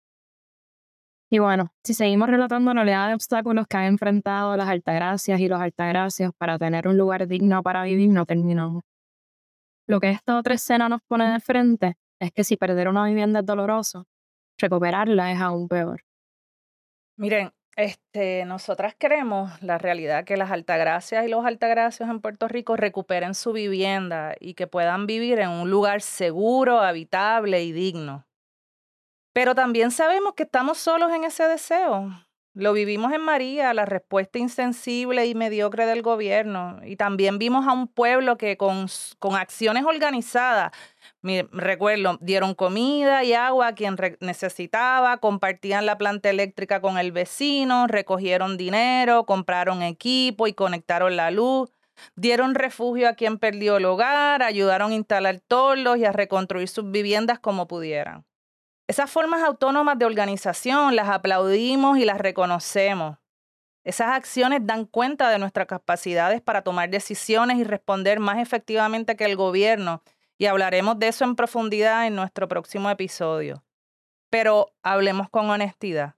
Y 1.31 1.37
bueno, 1.37 1.71
si 1.83 1.93
seguimos 1.93 2.27
relatando 2.27 2.73
la 2.73 2.81
oleada 2.81 3.09
de 3.09 3.13
obstáculos 3.13 3.67
que 3.67 3.77
han 3.77 3.85
enfrentado 3.85 4.57
las 4.57 4.67
altagracias 4.67 5.39
y 5.39 5.47
los 5.47 5.61
altagracios 5.61 6.31
para 6.37 6.57
tener 6.57 6.87
un 6.87 6.97
lugar 6.97 7.27
digno 7.27 7.61
para 7.61 7.83
vivir, 7.83 8.09
no 8.09 8.25
terminamos. 8.25 8.83
Lo 9.87 9.99
que 9.99 10.09
esta 10.09 10.37
otra 10.37 10.55
escena 10.55 10.89
nos 10.89 11.01
pone 11.07 11.31
de 11.31 11.39
frente 11.39 11.97
es 12.19 12.31
que 12.31 12.43
si 12.43 12.57
perder 12.57 12.89
una 12.89 13.05
vivienda 13.05 13.41
es 13.41 13.45
doloroso, 13.45 14.05
recuperarla 14.57 15.31
es 15.31 15.39
aún 15.39 15.67
peor. 15.67 16.01
Miren, 17.15 17.51
este, 17.75 18.45
nosotras 18.45 18.95
queremos 18.95 19.61
la 19.61 19.77
realidad 19.77 20.25
que 20.25 20.35
las 20.35 20.51
altagracias 20.51 21.25
y 21.25 21.29
los 21.29 21.45
altagracios 21.45 22.09
en 22.09 22.21
Puerto 22.21 22.47
Rico 22.47 22.75
recuperen 22.75 23.35
su 23.35 23.53
vivienda 23.53 24.35
y 24.39 24.55
que 24.55 24.67
puedan 24.67 25.05
vivir 25.05 25.39
en 25.39 25.49
un 25.49 25.69
lugar 25.69 26.01
seguro, 26.01 26.79
habitable 26.79 27.63
y 27.63 27.71
digno. 27.71 28.25
Pero 29.33 29.55
también 29.55 29.91
sabemos 29.91 30.33
que 30.33 30.43
estamos 30.43 30.77
solos 30.77 31.11
en 31.13 31.23
ese 31.23 31.43
deseo. 31.43 32.11
Lo 32.55 32.73
vivimos 32.73 33.13
en 33.13 33.21
María, 33.21 33.73
la 33.75 33.85
respuesta 33.85 34.39
insensible 34.39 35.25
y 35.27 35.35
mediocre 35.35 35.85
del 35.85 36.01
gobierno. 36.01 36.79
Y 36.83 36.95
también 36.95 37.37
vimos 37.37 37.67
a 37.67 37.73
un 37.73 37.87
pueblo 37.87 38.37
que 38.37 38.57
con, 38.57 38.87
con 39.19 39.35
acciones 39.35 39.85
organizadas, 39.85 40.71
recuerdo, 41.21 42.17
dieron 42.21 42.55
comida 42.55 43.23
y 43.23 43.33
agua 43.33 43.67
a 43.67 43.75
quien 43.75 43.95
necesitaba, 44.19 45.17
compartían 45.17 45.85
la 45.85 45.97
planta 45.97 46.29
eléctrica 46.31 46.81
con 46.81 46.97
el 46.97 47.11
vecino, 47.11 47.87
recogieron 47.87 48.57
dinero, 48.57 49.25
compraron 49.25 49.83
equipo 49.83 50.47
y 50.47 50.53
conectaron 50.53 51.15
la 51.15 51.29
luz. 51.31 51.71
Dieron 52.15 52.55
refugio 52.55 53.07
a 53.09 53.13
quien 53.13 53.37
perdió 53.37 53.77
el 53.77 53.85
hogar, 53.85 54.41
ayudaron 54.41 54.91
a 54.91 54.95
instalar 54.95 55.39
torlos 55.39 55.97
y 55.97 56.05
a 56.05 56.11
reconstruir 56.11 56.67
sus 56.67 56.89
viviendas 56.91 57.39
como 57.39 57.67
pudieran. 57.67 58.25
Esas 58.89 59.11
formas 59.11 59.43
autónomas 59.43 59.99
de 59.99 60.05
organización 60.05 60.95
las 60.95 61.09
aplaudimos 61.09 61.99
y 61.99 62.05
las 62.05 62.17
reconocemos. 62.17 63.19
Esas 63.83 64.07
acciones 64.07 64.61
dan 64.63 64.85
cuenta 64.85 65.29
de 65.29 65.37
nuestras 65.37 65.67
capacidades 65.67 66.41
para 66.41 66.63
tomar 66.63 66.89
decisiones 66.89 67.59
y 67.59 67.63
responder 67.63 68.19
más 68.19 68.39
efectivamente 68.39 69.15
que 69.15 69.25
el 69.25 69.35
gobierno, 69.35 70.01
y 70.39 70.47
hablaremos 70.47 70.97
de 70.97 71.09
eso 71.09 71.23
en 71.23 71.35
profundidad 71.35 72.07
en 72.07 72.15
nuestro 72.15 72.47
próximo 72.47 72.89
episodio. 72.89 73.63
Pero 74.31 74.71
hablemos 74.81 75.29
con 75.29 75.51
honestidad. 75.51 76.15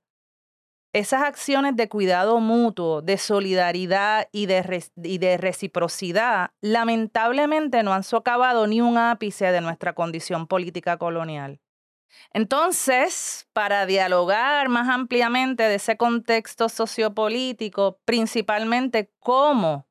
Esas 0.94 1.24
acciones 1.24 1.76
de 1.76 1.90
cuidado 1.90 2.40
mutuo, 2.40 3.02
de 3.02 3.18
solidaridad 3.18 4.30
y 4.32 4.46
de, 4.46 5.38
reciprocidad 5.38 6.52
lamentablemente 6.62 7.84
no 7.84 7.92
han 7.92 8.04
socavado 8.04 8.66
ni 8.66 8.80
un 8.80 8.98
ápice 8.98 9.52
de 9.52 9.60
nuestra 9.60 9.92
condición 9.92 10.48
política 10.48 10.96
colonial. 10.96 11.60
Entonces, 12.34 13.48
para 13.54 13.86
dialogar 13.86 14.70
más 14.70 14.90
ampliamente 14.90 15.64
de 15.64 15.76
ese 15.76 15.98
contexto 15.98 16.70
sociopolítico, 16.70 18.00
principalmente 18.06 19.12
cómo 19.20 19.88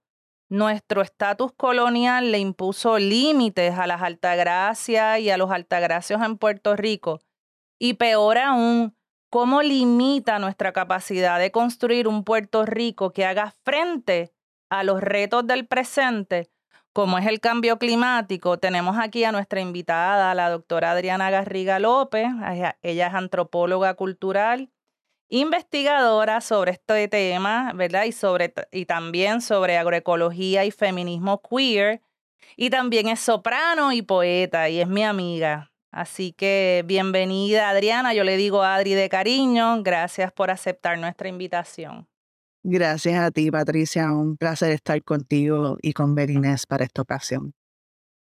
nuestro 0.49 1.01
estatus 1.03 1.53
colonial 1.53 2.33
le 2.33 2.39
impuso 2.39 2.99
límites 2.99 3.79
a 3.79 3.87
las 3.87 4.03
altagracias 4.03 5.21
y 5.21 5.31
a 5.31 5.37
los 5.37 5.51
altagracios 5.51 6.21
en 6.23 6.39
Puerto 6.39 6.77
Rico, 6.77 7.21
y 7.79 7.95
peor 7.95 8.39
aún, 8.39 8.97
cómo 9.31 9.63
limita 9.63 10.39
nuestra 10.41 10.73
capacidad 10.73 11.39
de 11.39 11.53
construir 11.53 12.09
un 12.09 12.25
Puerto 12.25 12.67
Rico 12.67 13.13
que 13.13 13.25
haga 13.25 13.55
frente 13.65 14.35
a 14.69 14.83
los 14.83 15.01
retos 15.01 15.47
del 15.47 15.67
presente 15.67 16.51
como 17.01 17.17
es 17.17 17.27
el 17.27 17.41
cambio 17.41 17.79
climático, 17.79 18.59
tenemos 18.59 18.99
aquí 18.99 19.25
a 19.25 19.33
nuestra 19.33 19.63
invitada, 19.63 20.35
la 20.35 20.51
doctora 20.51 20.91
Adriana 20.91 21.31
Garriga 21.31 21.79
López. 21.79 22.27
Ella 22.83 23.07
es 23.07 23.15
antropóloga 23.15 23.95
cultural, 23.95 24.71
investigadora 25.31 26.43
sobre 26.43 26.73
este 26.73 27.09
tema, 27.09 27.73
¿verdad? 27.75 28.05
Y, 28.05 28.13
sobre, 28.13 28.53
y 28.71 28.85
también 28.85 29.41
sobre 29.41 29.79
agroecología 29.79 30.67
y 30.67 30.71
feminismo 30.71 31.41
queer. 31.41 32.03
Y 32.55 32.69
también 32.69 33.09
es 33.09 33.21
soprano 33.21 33.93
y 33.93 34.03
poeta 34.03 34.69
y 34.69 34.83
es 34.83 34.87
mi 34.87 35.03
amiga. 35.03 35.73
Así 35.91 36.33
que 36.35 36.85
bienvenida 36.85 37.71
Adriana, 37.71 38.13
yo 38.13 38.25
le 38.25 38.37
digo 38.37 38.63
Adri 38.63 38.93
de 38.93 39.09
cariño, 39.09 39.83
gracias 39.83 40.33
por 40.33 40.51
aceptar 40.51 40.99
nuestra 40.99 41.31
invitación. 41.31 42.10
Gracias 42.63 43.19
a 43.19 43.31
ti, 43.31 43.51
Patricia, 43.51 44.13
un 44.13 44.37
placer 44.37 44.73
estar 44.73 45.03
contigo 45.03 45.79
y 45.81 45.95
con 45.95 46.15
Berinés 46.15 46.67
para 46.67 46.85
esta 46.85 47.03
ocasión. 47.03 47.55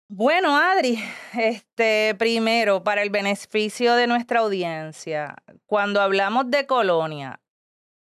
Bueno, 0.10 0.56
Adri, 0.56 1.00
este 1.34 2.16
primero, 2.18 2.84
para 2.84 3.02
el 3.02 3.10
beneficio 3.10 3.96
de 3.96 4.08
nuestra 4.08 4.40
audiencia, 4.40 5.36
cuando 5.66 6.02
hablamos 6.02 6.50
de 6.50 6.66
colonia, 6.66 7.42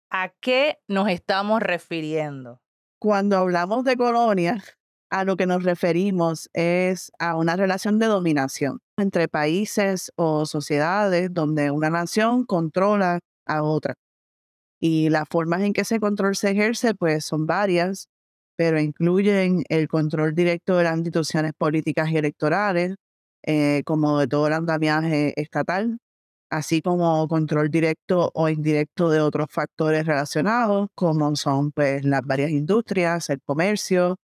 ¿a 0.09 0.29
qué 0.39 0.79
nos 0.87 1.09
estamos 1.09 1.61
refiriendo? 1.61 2.61
Cuando 2.97 3.37
hablamos 3.37 3.83
de 3.83 3.97
colonia, 3.97 4.63
a 5.11 5.25
lo 5.25 5.35
que 5.35 5.45
nos 5.45 5.63
referimos 5.63 6.49
es 6.53 7.11
a 7.19 7.35
una 7.35 7.55
relación 7.57 7.99
de 7.99 8.05
dominación 8.05 8.79
entre 8.97 9.27
países 9.27 10.11
o 10.15 10.45
sociedades 10.45 11.33
donde 11.33 11.69
una 11.69 11.89
nación 11.89 12.45
controla 12.45 13.19
a 13.45 13.63
otra. 13.63 13.95
Y 14.81 15.09
las 15.09 15.27
formas 15.29 15.61
en 15.61 15.73
que 15.73 15.81
ese 15.81 15.99
control 15.99 16.35
se 16.35 16.51
ejerce, 16.51 16.95
pues 16.95 17.25
son 17.25 17.45
varias 17.47 18.09
pero 18.61 18.79
incluyen 18.79 19.63
el 19.69 19.87
control 19.87 20.35
directo 20.35 20.77
de 20.77 20.83
las 20.83 20.95
instituciones 20.95 21.53
políticas 21.57 22.11
y 22.11 22.17
electorales, 22.17 22.95
eh, 23.43 23.81
como 23.85 24.19
de 24.19 24.27
todo 24.27 24.45
el 24.47 24.53
andamiaje 24.53 25.33
estatal, 25.41 25.97
así 26.51 26.81
como 26.83 27.27
control 27.27 27.71
directo 27.71 28.31
o 28.35 28.49
indirecto 28.49 29.09
de 29.09 29.21
otros 29.21 29.47
factores 29.49 30.05
relacionados, 30.05 30.89
como 30.95 31.35
son 31.35 31.71
pues, 31.71 32.05
las 32.05 32.21
varias 32.23 32.51
industrias, 32.51 33.31
el 33.31 33.41
comercio, 33.43 34.17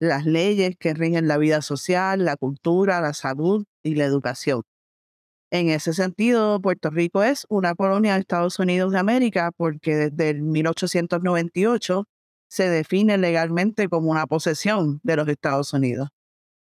las 0.00 0.26
leyes 0.26 0.74
que 0.78 0.94
rigen 0.94 1.28
la 1.28 1.38
vida 1.38 1.62
social, 1.62 2.24
la 2.24 2.36
cultura, 2.36 3.00
la 3.00 3.14
salud 3.14 3.64
y 3.84 3.94
la 3.94 4.06
educación. 4.06 4.62
En 5.54 5.68
ese 5.70 5.92
sentido, 5.92 6.60
Puerto 6.60 6.90
Rico 6.90 7.22
es 7.22 7.46
una 7.48 7.76
colonia 7.76 8.14
de 8.14 8.18
Estados 8.18 8.58
Unidos 8.58 8.90
de 8.90 8.98
América 8.98 9.52
porque 9.56 9.94
desde 9.94 10.30
el 10.30 10.42
1898 10.42 12.08
se 12.48 12.68
define 12.68 13.18
legalmente 13.18 13.88
como 13.88 14.10
una 14.10 14.26
posesión 14.26 14.98
de 15.04 15.14
los 15.14 15.28
Estados 15.28 15.72
Unidos. 15.72 16.08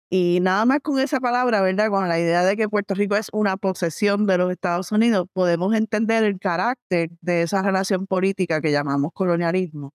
Y 0.10 0.40
nada 0.42 0.66
más 0.66 0.80
con 0.82 1.00
esa 1.00 1.22
palabra, 1.22 1.62
¿verdad? 1.62 1.92
Con 1.92 2.10
la 2.10 2.20
idea 2.20 2.44
de 2.44 2.58
que 2.58 2.68
Puerto 2.68 2.94
Rico 2.94 3.16
es 3.16 3.30
una 3.32 3.56
posesión 3.56 4.26
de 4.26 4.38
los 4.38 4.52
Estados 4.52 4.92
Unidos, 4.92 5.28
podemos 5.32 5.74
entender 5.76 6.26
el 6.26 6.38
carácter 6.38 7.10
de 7.22 7.44
esa 7.44 7.62
relación 7.62 8.06
política 8.06 8.60
que 8.60 8.74
llamamos 8.74 9.12
colonialismo, 9.14 9.92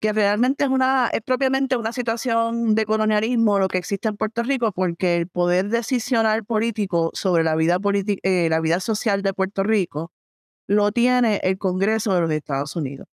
que 0.00 0.12
realmente 0.12 0.64
es, 0.64 0.70
una, 0.70 1.08
es 1.12 1.20
propiamente 1.22 1.76
una 1.76 1.92
situación 1.92 2.74
de 2.74 2.86
colonialismo 2.86 3.58
lo 3.58 3.68
que 3.68 3.78
existe 3.78 4.08
en 4.08 4.16
Puerto 4.16 4.42
Rico, 4.42 4.72
porque 4.72 5.16
el 5.16 5.28
poder 5.28 5.68
decisional 5.68 6.44
político 6.44 7.10
sobre 7.14 7.44
la 7.44 7.54
vida, 7.56 7.78
eh, 8.22 8.48
la 8.50 8.60
vida 8.60 8.80
social 8.80 9.22
de 9.22 9.34
Puerto 9.34 9.62
Rico 9.62 10.12
lo 10.66 10.92
tiene 10.92 11.40
el 11.44 11.58
Congreso 11.58 12.14
de 12.14 12.20
los 12.22 12.30
Estados 12.30 12.76
Unidos 12.76 13.08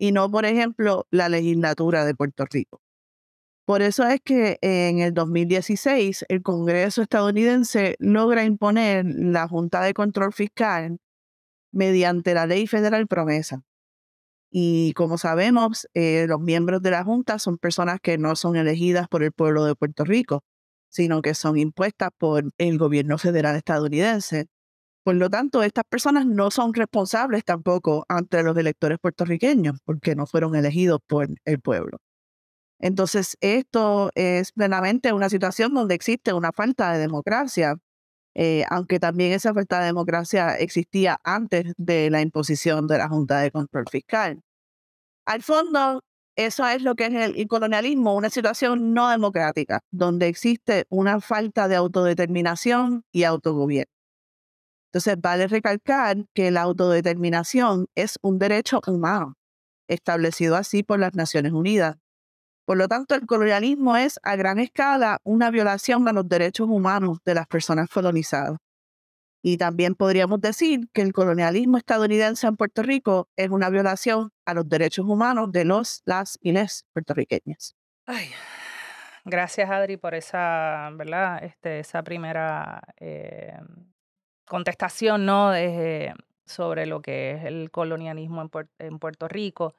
y 0.00 0.12
no, 0.12 0.30
por 0.30 0.46
ejemplo, 0.46 1.06
la 1.10 1.28
legislatura 1.28 2.04
de 2.06 2.14
Puerto 2.14 2.46
Rico. 2.50 2.80
Por 3.66 3.82
eso 3.82 4.04
es 4.06 4.20
que 4.24 4.58
en 4.62 5.00
el 5.00 5.14
2016 5.14 6.24
el 6.28 6.42
Congreso 6.42 7.02
estadounidense 7.02 7.96
logra 8.00 8.44
imponer 8.44 9.04
la 9.06 9.46
Junta 9.46 9.82
de 9.82 9.94
Control 9.94 10.32
Fiscal 10.32 10.98
mediante 11.72 12.34
la 12.34 12.46
ley 12.46 12.66
federal 12.66 13.06
promesa. 13.06 13.62
Y 14.50 14.92
como 14.94 15.18
sabemos, 15.18 15.88
eh, 15.94 16.26
los 16.28 16.40
miembros 16.40 16.82
de 16.82 16.90
la 16.90 17.04
Junta 17.04 17.38
son 17.38 17.58
personas 17.58 18.00
que 18.02 18.18
no 18.18 18.36
son 18.36 18.56
elegidas 18.56 19.08
por 19.08 19.22
el 19.22 19.32
pueblo 19.32 19.64
de 19.64 19.76
Puerto 19.76 20.04
Rico, 20.04 20.42
sino 20.88 21.22
que 21.22 21.34
son 21.34 21.58
impuestas 21.58 22.10
por 22.18 22.44
el 22.58 22.78
gobierno 22.78 23.18
federal 23.18 23.56
estadounidense 23.56 24.48
por 25.02 25.14
lo 25.14 25.30
tanto, 25.30 25.62
estas 25.62 25.84
personas 25.88 26.26
no 26.26 26.50
son 26.50 26.74
responsables 26.74 27.44
tampoco 27.44 28.04
ante 28.08 28.42
los 28.42 28.56
electores 28.56 28.98
puertorriqueños 29.00 29.78
porque 29.84 30.14
no 30.14 30.26
fueron 30.26 30.54
elegidos 30.54 31.00
por 31.06 31.28
el 31.44 31.60
pueblo. 31.60 31.98
Entonces, 32.78 33.36
esto 33.40 34.10
es 34.14 34.52
plenamente 34.52 35.12
una 35.12 35.28
situación 35.30 35.74
donde 35.74 35.94
existe 35.94 36.32
una 36.32 36.52
falta 36.52 36.92
de 36.92 36.98
democracia, 36.98 37.76
eh, 38.34 38.64
aunque 38.70 39.00
también 39.00 39.32
esa 39.32 39.52
falta 39.54 39.80
de 39.80 39.86
democracia 39.86 40.54
existía 40.56 41.20
antes 41.24 41.72
de 41.76 42.10
la 42.10 42.20
imposición 42.20 42.86
de 42.86 42.98
la 42.98 43.08
Junta 43.08 43.40
de 43.40 43.50
Control 43.50 43.84
Fiscal. 43.90 44.40
Al 45.26 45.42
fondo, 45.42 46.02
eso 46.36 46.66
es 46.66 46.82
lo 46.82 46.94
que 46.94 47.06
es 47.06 47.14
el 47.14 47.46
colonialismo, 47.48 48.14
una 48.14 48.30
situación 48.30 48.94
no 48.94 49.10
democrática, 49.10 49.80
donde 49.90 50.28
existe 50.28 50.86
una 50.88 51.20
falta 51.20 51.68
de 51.68 51.76
autodeterminación 51.76 53.04
y 53.12 53.24
autogobierno. 53.24 53.92
Entonces, 54.92 55.20
vale 55.20 55.46
recalcar 55.46 56.16
que 56.34 56.50
la 56.50 56.62
autodeterminación 56.62 57.86
es 57.94 58.18
un 58.22 58.38
derecho 58.38 58.80
humano, 58.86 59.36
establecido 59.88 60.56
así 60.56 60.82
por 60.82 60.98
las 60.98 61.14
Naciones 61.14 61.52
Unidas. 61.52 61.96
Por 62.70 62.76
lo 62.76 62.86
tanto, 62.86 63.16
el 63.16 63.26
colonialismo 63.26 63.96
es 63.96 64.20
a 64.22 64.36
gran 64.36 64.60
escala 64.60 65.18
una 65.24 65.50
violación 65.50 66.04
de 66.04 66.12
los 66.12 66.28
derechos 66.28 66.68
humanos 66.68 67.18
de 67.24 67.34
las 67.34 67.48
personas 67.48 67.88
colonizadas. 67.90 68.58
Y 69.42 69.56
también 69.56 69.96
podríamos 69.96 70.40
decir 70.40 70.88
que 70.92 71.02
el 71.02 71.12
colonialismo 71.12 71.78
estadounidense 71.78 72.46
en 72.46 72.56
Puerto 72.56 72.84
Rico 72.84 73.28
es 73.34 73.50
una 73.50 73.70
violación 73.70 74.30
a 74.46 74.54
los 74.54 74.68
derechos 74.68 75.04
humanos 75.04 75.50
de 75.50 75.64
los, 75.64 76.02
las 76.04 76.38
y 76.42 76.52
les 76.52 76.86
puertorriqueñas. 76.92 77.74
gracias 79.24 79.68
Adri 79.68 79.96
por 79.96 80.14
esa, 80.14 80.90
¿verdad? 80.92 81.42
Este, 81.42 81.80
esa 81.80 82.04
primera 82.04 82.82
eh, 82.98 83.58
contestación 84.46 85.26
¿no? 85.26 85.50
sobre 86.46 86.86
lo 86.86 87.02
que 87.02 87.32
es 87.32 87.44
el 87.46 87.72
colonialismo 87.72 88.48
en, 88.78 88.98
Puerto 89.00 89.26
Rico. 89.26 89.74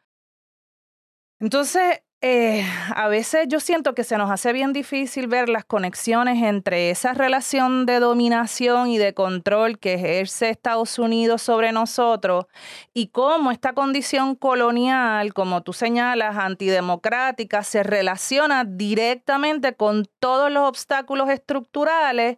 Entonces, 1.40 2.02
eh, 2.24 2.64
a 2.96 3.08
veces 3.08 3.48
yo 3.48 3.60
siento 3.60 3.96
que 3.96 4.04
se 4.04 4.16
nos 4.16 4.30
hace 4.30 4.54
bien 4.54 4.74
difícil 4.74 5.28
ver 5.28 5.50
las 5.50 5.66
conexiones 5.66 6.44
entre 6.44 6.92
esa 6.92 7.14
relación 7.14 7.88
de 7.88 8.00
dominación 8.00 8.90
y 8.90 9.00
de 9.00 9.16
control 9.16 9.80
que 9.80 9.96
ejerce 9.96 10.50
Estados 10.50 11.00
Unidos 11.00 11.42
sobre 11.42 11.72
nosotros 11.72 12.46
y 12.94 13.08
cómo 13.08 13.52
esta 13.52 13.74
condición 13.74 14.36
colonial, 14.36 15.34
como 15.34 15.64
tú 15.64 15.74
señalas, 15.74 16.38
antidemocrática, 16.38 17.64
se 17.64 17.82
relaciona 17.82 18.66
directamente 18.66 19.74
con 19.74 20.06
todos 20.20 20.52
los 20.52 20.70
obstáculos 20.70 21.28
estructurales 21.28 22.38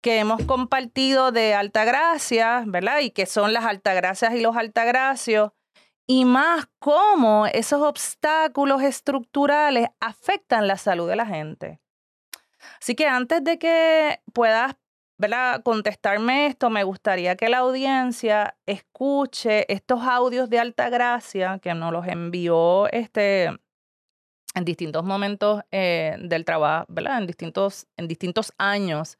que 0.00 0.18
hemos 0.18 0.44
compartido 0.44 1.32
de 1.32 1.54
Altagracia, 1.54 2.62
¿verdad? 2.66 3.00
Y 3.00 3.10
que 3.10 3.26
son 3.26 3.52
las 3.52 3.64
Altagracias 3.64 4.34
y 4.34 4.42
los 4.42 4.54
Altagracios, 4.56 5.50
y 6.06 6.24
más 6.24 6.66
cómo 6.78 7.46
esos 7.46 7.82
obstáculos 7.82 8.82
estructurales 8.82 9.88
afectan 10.00 10.66
la 10.66 10.76
salud 10.76 11.08
de 11.08 11.16
la 11.16 11.26
gente. 11.26 11.80
Así 12.80 12.94
que 12.94 13.06
antes 13.06 13.42
de 13.42 13.58
que 13.58 14.20
puedas 14.32 14.76
¿verdad? 15.16 15.62
contestarme 15.62 16.46
esto, 16.46 16.70
me 16.70 16.84
gustaría 16.84 17.36
que 17.36 17.48
la 17.48 17.58
audiencia 17.58 18.56
escuche 18.66 19.72
estos 19.72 20.02
audios 20.02 20.50
de 20.50 20.58
Altagracia 20.58 21.58
que 21.60 21.74
nos 21.74 21.92
los 21.92 22.06
envió 22.06 22.88
este, 22.88 23.50
en 24.54 24.64
distintos 24.64 25.04
momentos 25.04 25.62
eh, 25.70 26.16
del 26.20 26.44
trabajo, 26.44 26.86
¿verdad? 26.88 27.18
En 27.18 27.26
distintos, 27.26 27.86
en 27.96 28.08
distintos 28.08 28.52
años 28.58 29.18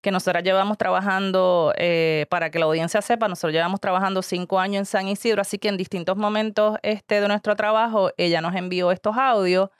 que 0.00 0.10
nosotros 0.10 0.44
llevamos 0.44 0.78
trabajando, 0.78 1.72
eh, 1.76 2.26
para 2.30 2.50
que 2.50 2.58
la 2.58 2.66
audiencia 2.66 3.02
sepa, 3.02 3.28
nosotros 3.28 3.52
llevamos 3.52 3.80
trabajando 3.80 4.22
cinco 4.22 4.60
años 4.60 4.80
en 4.80 4.86
San 4.86 5.08
Isidro, 5.08 5.42
así 5.42 5.58
que 5.58 5.68
en 5.68 5.76
distintos 5.76 6.16
momentos 6.16 6.78
este, 6.82 7.20
de 7.20 7.28
nuestro 7.28 7.56
trabajo 7.56 8.10
ella 8.16 8.40
nos 8.40 8.54
envió 8.54 8.92
estos 8.92 9.16
audios. 9.16 9.70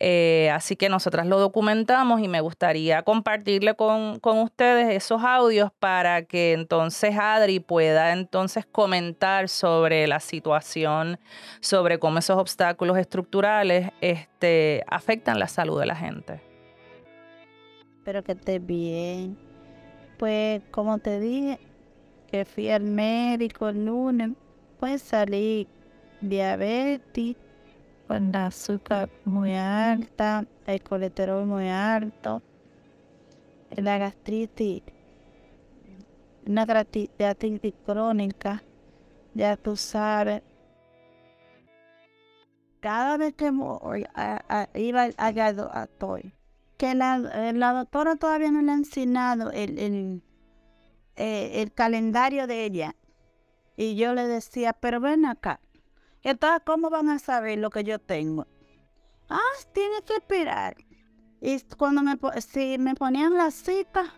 Eh, 0.00 0.48
así 0.52 0.76
que 0.76 0.88
nosotras 0.88 1.26
lo 1.26 1.40
documentamos 1.40 2.20
y 2.20 2.28
me 2.28 2.40
gustaría 2.40 3.02
compartirle 3.02 3.74
con, 3.74 4.20
con, 4.20 4.38
ustedes 4.38 4.94
esos 4.94 5.24
audios 5.24 5.72
para 5.76 6.22
que 6.22 6.52
entonces 6.52 7.16
Adri 7.18 7.58
pueda 7.58 8.12
entonces 8.12 8.64
comentar 8.64 9.48
sobre 9.48 10.06
la 10.06 10.20
situación, 10.20 11.18
sobre 11.60 11.98
cómo 11.98 12.20
esos 12.20 12.38
obstáculos 12.38 12.96
estructurales 12.96 13.90
este, 14.00 14.84
afectan 14.86 15.40
la 15.40 15.48
salud 15.48 15.80
de 15.80 15.86
la 15.86 15.96
gente. 15.96 16.40
Espero 17.98 18.22
que 18.22 18.32
estés 18.32 18.64
bien. 18.64 19.47
Pues 20.18 20.62
como 20.70 20.98
te 20.98 21.20
dije, 21.20 21.60
que 22.30 22.44
fui 22.44 22.68
al 22.70 22.82
médico 22.82 23.68
el 23.68 23.86
lunes, 23.86 24.30
pues 24.80 25.00
salí 25.02 25.68
diabetes, 26.20 27.36
con 28.06 28.32
la 28.32 28.46
azúcar 28.46 29.10
muy 29.24 29.54
alta, 29.54 30.44
el 30.66 30.82
colesterol 30.82 31.46
muy 31.46 31.68
alto, 31.68 32.42
la 33.76 33.98
gastritis, 33.98 34.82
una 36.46 36.64
gastritis 36.64 37.74
crónica, 37.84 38.62
ya 39.34 39.56
tú 39.56 39.76
sabes. 39.76 40.42
Cada 42.80 43.16
vez 43.18 43.34
que 43.34 43.46
iba 43.46 44.04
a, 44.14 44.42
a, 44.48 44.68
a, 45.82 45.88
que 46.78 46.94
la, 46.94 47.16
eh, 47.34 47.52
la 47.52 47.72
doctora 47.72 48.16
todavía 48.16 48.50
no 48.50 48.62
le 48.62 48.70
ha 48.72 48.76
enseñado 48.76 49.50
el, 49.50 49.78
el, 49.78 50.22
eh, 51.16 51.60
el 51.60 51.72
calendario 51.72 52.46
de 52.46 52.64
ella. 52.64 52.96
Y 53.76 53.96
yo 53.96 54.14
le 54.14 54.26
decía, 54.26 54.72
pero 54.72 55.00
ven 55.00 55.26
acá. 55.26 55.60
Entonces, 56.22 56.62
¿cómo 56.64 56.88
van 56.88 57.10
a 57.10 57.18
saber 57.18 57.58
lo 57.58 57.70
que 57.70 57.84
yo 57.84 57.98
tengo? 57.98 58.46
Ah, 59.28 59.38
tiene 59.72 60.02
que 60.06 60.14
esperar. 60.14 60.76
Y 61.40 61.60
cuando 61.76 62.02
me, 62.02 62.16
si 62.40 62.78
me 62.78 62.94
ponían 62.94 63.34
la 63.34 63.50
cita, 63.50 64.14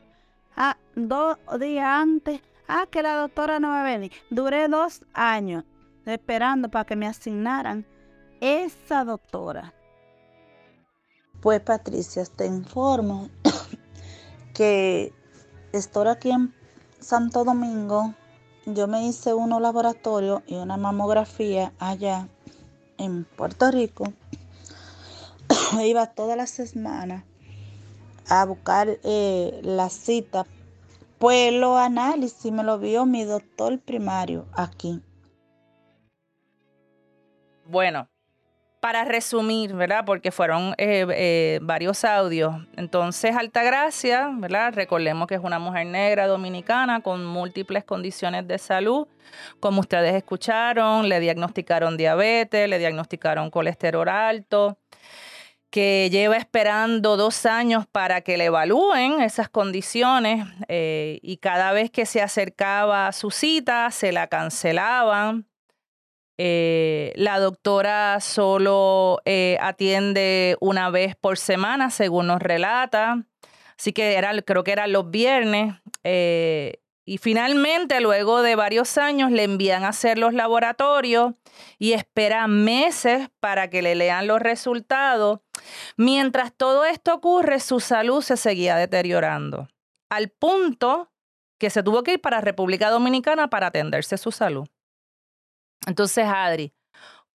ah, 0.57 0.77
dos 0.95 1.37
días 1.59 1.87
antes, 1.87 2.41
ah, 2.69 2.87
que 2.91 3.03
la 3.03 3.17
doctora 3.17 3.59
no 3.59 3.69
va 3.69 3.81
a 3.81 3.85
venir. 3.85 4.13
Duré 4.31 4.69
dos 4.69 5.03
años 5.13 5.65
esperando 6.07 6.71
para 6.71 6.85
que 6.85 6.97
me 6.97 7.07
asignaran 7.07 7.87
esa 8.41 9.05
doctora. 9.05 9.75
Pues 11.41 11.61
Patricia, 11.63 12.25
te 12.27 12.45
informo 12.45 13.31
que 14.55 15.15
estoy 15.73 16.09
aquí 16.09 16.31
en 16.31 16.55
Santo 17.01 17.45
Domingo. 17.45 18.15
Yo 18.67 18.87
me 18.87 19.07
hice 19.07 19.33
unos 19.33 19.63
laboratorios 19.63 20.43
y 20.47 20.57
una 20.57 20.77
mamografía 20.77 21.73
allá 21.79 22.29
en 22.99 23.25
Puerto 23.25 23.71
Rico 23.71 24.05
iba 25.83 26.07
todas 26.09 26.37
las 26.37 26.51
semanas 26.51 27.25
a 28.29 28.45
buscar 28.45 28.99
eh, 29.03 29.61
la 29.63 29.89
cita. 29.89 30.47
Pues 31.19 31.55
los 31.55 31.79
análisis 31.79 32.53
me 32.53 32.65
lo 32.65 32.79
vio 32.79 33.07
mi 33.07 33.25
doctor 33.25 33.79
primario 33.81 34.47
aquí. 34.53 35.03
Bueno, 37.65 38.09
para 38.81 39.05
resumir, 39.05 39.75
¿verdad? 39.75 40.05
Porque 40.05 40.33
fueron 40.33 40.75
eh, 40.79 41.07
eh, 41.11 41.59
varios 41.63 42.05
audios. 42.05 42.55
Entonces, 42.77 43.37
Altagracia, 43.37 44.31
¿verdad? 44.35 44.73
Recordemos 44.75 45.29
que 45.29 45.35
es 45.35 45.41
una 45.43 45.59
mujer 45.59 45.87
negra 45.87 46.27
dominicana 46.27 47.03
con 47.03 47.25
múltiples 47.25 47.85
condiciones 47.85 48.49
de 48.49 48.59
salud. 48.59 49.07
Como 49.61 49.81
ustedes 49.81 50.15
escucharon, 50.15 51.09
le 51.09 51.21
diagnosticaron 51.21 51.97
diabetes, 51.97 52.69
le 52.69 52.79
diagnosticaron 52.79 53.51
colesterol 53.51 54.09
alto 54.09 54.79
que 55.71 56.09
lleva 56.11 56.37
esperando 56.37 57.17
dos 57.17 57.47
años 57.47 57.87
para 57.87 58.23
que 58.23 58.37
le 58.37 58.47
evalúen 58.47 59.21
esas 59.21 59.49
condiciones 59.49 60.45
eh, 60.67 61.21
y 61.23 61.37
cada 61.37 61.73
vez 61.73 61.91
que 61.93 62.07
se 62.07 62.21
acercaba 62.21 63.07
a 63.07 63.13
su 63.13 63.31
cita 63.31 63.91
se 63.93 64.11
la 64.11 64.27
cancelaban. 64.27 65.47
Eh, 66.43 67.13
la 67.17 67.39
doctora 67.39 68.19
solo 68.21 69.21
eh, 69.27 69.59
atiende 69.61 70.57
una 70.61 70.89
vez 70.89 71.15
por 71.15 71.37
semana, 71.37 71.91
según 71.91 72.29
nos 72.29 72.41
relata. 72.41 73.27
Así 73.79 73.93
que 73.93 74.15
era, 74.15 74.41
creo 74.41 74.65
que 74.65 74.73
eran 74.73 74.91
los 74.93 75.11
viernes. 75.11 75.75
Y 77.05 77.19
finalmente, 77.19 78.01
luego 78.01 78.41
de 78.41 78.55
varios 78.55 78.97
años, 78.97 79.33
le 79.33 79.43
envían 79.43 79.85
a 79.85 79.89
hacer 79.89 80.17
los 80.17 80.33
laboratorios 80.33 81.35
y 81.79 81.93
espera 81.93 82.47
meses 82.47 83.29
para 83.41 83.69
que 83.69 83.83
le 83.83 83.95
lean 83.95 84.27
los 84.27 84.41
resultados. 84.41 85.41
Mientras 85.97 86.55
todo 86.57 86.85
esto 86.85 87.13
ocurre, 87.13 87.61
su 87.61 87.81
salud 87.81 88.23
se 88.23 88.37
seguía 88.37 88.77
deteriorando, 88.77 89.69
al 90.09 90.29
punto 90.29 91.11
que 91.59 91.69
se 91.69 91.83
tuvo 91.83 92.03
que 92.03 92.13
ir 92.13 92.21
para 92.21 92.41
República 92.41 92.91
Dominicana 92.91 93.51
para 93.51 93.67
atenderse 93.67 94.17
su 94.17 94.31
salud. 94.31 94.69
Entonces, 95.87 96.25
Adri, 96.27 96.73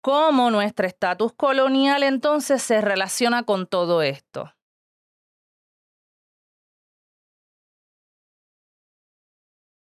¿cómo 0.02 0.50
nuestro 0.50 0.86
estatus 0.86 1.32
colonial 1.34 2.02
entonces 2.02 2.62
se 2.62 2.80
relaciona 2.80 3.44
con 3.44 3.66
todo 3.66 4.02
esto? 4.02 4.52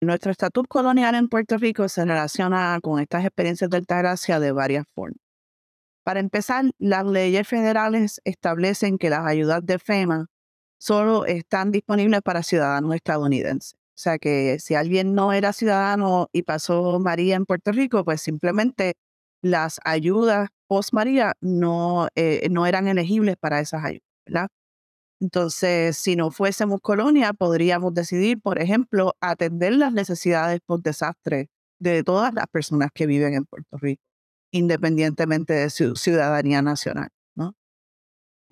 Nuestro 0.02 0.32
estatus 0.32 0.64
colonial 0.68 1.14
en 1.14 1.28
Puerto 1.28 1.56
Rico 1.58 1.88
se 1.88 2.04
relaciona 2.04 2.78
con 2.82 2.98
estas 3.00 3.24
experiencias 3.24 3.70
de 3.70 3.76
Altagracia 3.78 4.40
de 4.40 4.50
varias 4.52 4.84
formas. 4.94 5.18
Para 6.04 6.20
empezar, 6.20 6.64
las 6.78 7.06
leyes 7.06 7.46
federales 7.48 8.20
establecen 8.24 8.98
que 8.98 9.10
las 9.10 9.26
ayudas 9.26 9.64
de 9.64 9.78
FEMA 9.78 10.26
solo 10.78 11.26
están 11.26 11.70
disponibles 11.72 12.22
para 12.22 12.42
ciudadanos 12.42 12.94
estadounidenses. 12.96 13.81
O 13.96 13.98
sea 14.02 14.18
que 14.18 14.58
si 14.58 14.74
alguien 14.74 15.14
no 15.14 15.32
era 15.32 15.52
ciudadano 15.52 16.28
y 16.32 16.42
pasó 16.42 16.98
María 17.00 17.36
en 17.36 17.46
Puerto 17.46 17.72
Rico, 17.72 18.04
pues 18.04 18.22
simplemente 18.22 18.94
las 19.42 19.80
ayudas 19.84 20.48
post 20.66 20.92
María 20.94 21.34
no, 21.40 22.08
eh, 22.16 22.48
no 22.50 22.66
eran 22.66 22.88
elegibles 22.88 23.36
para 23.38 23.60
esas 23.60 23.84
ayudas. 23.84 24.02
¿verdad? 24.26 24.48
Entonces, 25.20 25.96
si 25.98 26.16
no 26.16 26.30
fuésemos 26.32 26.80
colonia, 26.82 27.32
podríamos 27.32 27.94
decidir, 27.94 28.40
por 28.40 28.60
ejemplo, 28.60 29.14
atender 29.20 29.74
las 29.74 29.92
necesidades 29.92 30.60
por 30.66 30.82
desastre 30.82 31.48
de 31.80 32.02
todas 32.04 32.34
las 32.34 32.46
personas 32.48 32.90
que 32.94 33.06
viven 33.06 33.34
en 33.34 33.44
Puerto 33.44 33.76
Rico, 33.78 34.02
independientemente 34.52 35.54
de 35.54 35.70
su 35.70 35.96
ciudadanía 35.96 36.62
nacional. 36.62 37.08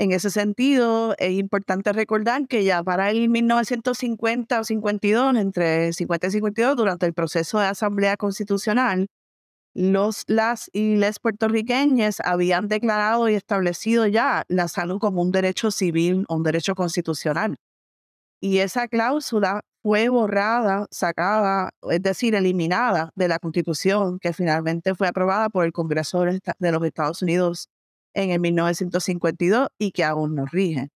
En 0.00 0.12
ese 0.12 0.30
sentido, 0.30 1.14
es 1.18 1.32
importante 1.32 1.92
recordar 1.92 2.46
que 2.48 2.64
ya 2.64 2.82
para 2.82 3.10
el 3.10 3.28
1950 3.28 4.60
o 4.60 4.64
52, 4.64 5.36
entre 5.36 5.92
50 5.92 6.26
y 6.26 6.30
52, 6.30 6.74
durante 6.74 7.04
el 7.04 7.12
proceso 7.12 7.58
de 7.58 7.66
asamblea 7.66 8.16
constitucional, 8.16 9.08
los, 9.74 10.24
las 10.26 10.70
y 10.72 10.96
les 10.96 11.18
puertorriqueñas 11.18 12.20
habían 12.24 12.66
declarado 12.68 13.28
y 13.28 13.34
establecido 13.34 14.06
ya 14.06 14.44
la 14.48 14.68
salud 14.68 14.98
como 14.98 15.20
un 15.20 15.32
derecho 15.32 15.70
civil, 15.70 16.24
un 16.30 16.44
derecho 16.44 16.74
constitucional. 16.74 17.56
Y 18.40 18.60
esa 18.60 18.88
cláusula 18.88 19.60
fue 19.82 20.08
borrada, 20.08 20.86
sacada, 20.90 21.72
es 21.90 22.02
decir, 22.02 22.34
eliminada 22.34 23.10
de 23.16 23.28
la 23.28 23.38
Constitución 23.38 24.18
que 24.18 24.32
finalmente 24.32 24.94
fue 24.94 25.08
aprobada 25.08 25.50
por 25.50 25.66
el 25.66 25.72
Congreso 25.72 26.22
de 26.24 26.72
los 26.72 26.84
Estados 26.84 27.20
Unidos 27.20 27.68
en 28.14 28.30
el 28.30 28.40
1952 28.40 29.68
y 29.78 29.92
que 29.92 30.04
aún 30.04 30.34
nos 30.34 30.50
rige. 30.50 30.90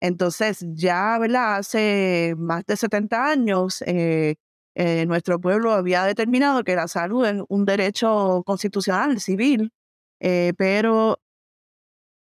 Entonces, 0.00 0.64
ya 0.74 1.18
¿verdad? 1.18 1.56
hace 1.56 2.34
más 2.38 2.64
de 2.66 2.76
70 2.76 3.30
años, 3.30 3.82
eh, 3.86 4.36
eh, 4.74 5.06
nuestro 5.06 5.40
pueblo 5.40 5.72
había 5.72 6.04
determinado 6.04 6.62
que 6.64 6.76
la 6.76 6.88
salud 6.88 7.26
es 7.26 7.42
un 7.48 7.64
derecho 7.64 8.42
constitucional, 8.46 9.20
civil, 9.20 9.72
eh, 10.20 10.52
pero 10.56 11.18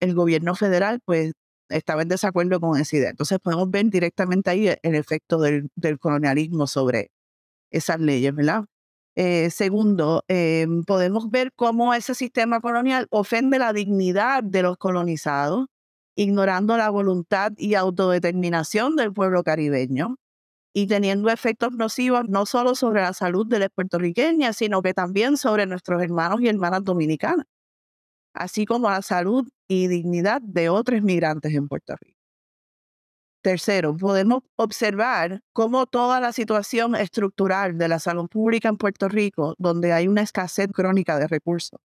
el 0.01 0.15
gobierno 0.15 0.55
federal 0.55 1.01
pues 1.05 1.33
estaba 1.69 2.03
en 2.03 2.09
desacuerdo 2.09 2.61
con 2.61 2.81
esa 2.81 2.97
idea. 2.97 3.11
Entonces 3.11 3.39
podemos 3.41 3.71
ver 3.71 3.87
directamente 3.91 4.51
ahí 4.51 4.69
el 4.83 4.95
efecto 4.95 5.39
del, 5.41 5.71
colonialismo 6.01 6.67
sobre 6.67 7.11
esas 7.71 8.01
leyes, 8.01 8.35
¿verdad? 8.35 8.65
Eh, 9.17 9.51
segundo, 9.51 10.25
podemos 10.87 11.31
ver 11.31 11.53
cómo 11.55 11.95
ese 11.95 12.15
sistema 12.15 12.61
colonial 12.61 13.07
ofende 13.11 13.59
la 13.59 13.73
dignidad 13.73 14.43
de 14.43 14.63
los 14.63 14.77
colonizados, 14.79 15.67
ignorando 16.17 16.77
la 16.77 16.91
voluntad 16.91 17.53
y 17.57 17.75
autodeterminación 17.75 18.97
del 18.97 19.13
pueblo 19.13 19.43
caribeño 19.43 20.17
y 20.75 20.87
teniendo 20.89 21.31
efectos 21.31 21.73
nocivos 21.75 22.29
no 22.29 22.47
solo 22.47 22.75
sobre 22.77 23.03
la 23.03 23.13
salud 23.15 23.47
de 23.47 23.61
las 23.61 23.71
puertorriqueñas, 23.71 24.57
sino 24.57 24.83
que 24.83 24.95
también 24.95 25.37
sobre 25.37 25.67
nuestros 25.67 26.03
hermanos 26.03 26.41
y 26.43 26.49
hermanas 26.49 26.85
dominicanas, 26.85 27.47
así 28.35 28.67
como 28.67 28.91
la 28.91 29.03
salud 29.03 29.49
y 29.69 29.89
dignidad 29.89 30.43
de 30.43 30.69
otros 30.71 31.03
migrantes 31.03 31.55
en 31.55 31.69
Puerto 31.69 31.95
Rico. 32.01 32.20
Tercero, 33.43 33.97
podemos 33.97 34.43
observar 34.57 35.41
cómo 35.55 35.87
toda 35.87 36.21
la 36.21 36.33
situación 36.33 36.95
estructural 36.95 37.79
de 37.79 37.89
la 37.89 37.99
salud 37.99 38.29
pública 38.29 38.69
en 38.69 38.77
Puerto 38.77 39.09
Rico, 39.09 39.55
donde 39.57 39.95
hay 39.95 40.09
una 40.09 40.21
escasez 40.21 40.69
crónica 40.75 41.19
de 41.19 41.27
recursos, 41.27 41.81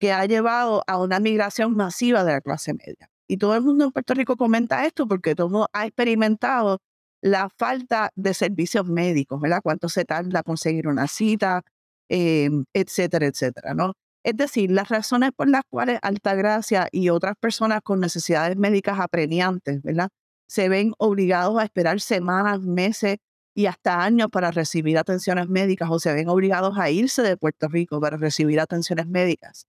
que 0.00 0.12
ha 0.12 0.24
llevado 0.26 0.82
a 0.86 0.98
una 0.98 1.20
migración 1.20 1.76
masiva 1.76 2.24
de 2.24 2.32
la 2.32 2.40
clase 2.40 2.74
media. 2.74 3.10
Y 3.28 3.38
todo 3.38 3.56
el 3.56 3.62
mundo 3.62 3.86
en 3.86 3.92
Puerto 3.92 4.14
Rico 4.14 4.36
comenta 4.36 4.86
esto 4.86 5.06
porque 5.08 5.34
todo 5.34 5.68
ha 5.72 5.86
experimentado 5.86 6.78
la 7.22 7.50
falta 7.58 8.10
de 8.16 8.34
servicios 8.34 8.86
médicos, 8.86 9.40
¿verdad? 9.40 9.60
Cuánto 9.62 9.88
se 9.90 10.04
tarda 10.06 10.42
conseguir 10.42 10.88
una 10.88 11.08
cita, 11.08 11.62
em, 12.08 12.64
etcétera, 12.74 13.26
etcétera, 13.26 13.74
¿no? 13.74 13.94
Es 14.24 14.36
decir, 14.36 14.70
las 14.70 14.88
razones 14.88 15.30
por 15.36 15.48
las 15.48 15.62
cuales 15.70 15.98
Altagracia 16.02 16.88
y 16.92 17.10
otras 17.10 17.34
personas 17.40 17.80
con 17.82 18.00
necesidades 18.00 18.56
médicas 18.56 18.98
apremiantes, 19.00 19.82
¿verdad? 19.82 20.08
Se 20.46 20.68
ven 20.68 20.92
obligados 20.98 21.58
a 21.58 21.64
esperar 21.64 22.00
semanas, 22.00 22.60
meses 22.60 23.18
y 23.54 23.66
hasta 23.66 24.02
años 24.02 24.28
para 24.30 24.50
recibir 24.50 24.98
atenciones 24.98 25.48
médicas 25.48 25.88
o 25.90 25.98
se 25.98 26.12
ven 26.12 26.28
obligados 26.28 26.78
a 26.78 26.90
irse 26.90 27.22
de 27.22 27.36
Puerto 27.36 27.68
Rico 27.68 28.00
para 28.00 28.16
recibir 28.16 28.60
atenciones 28.60 29.06
médicas. 29.06 29.66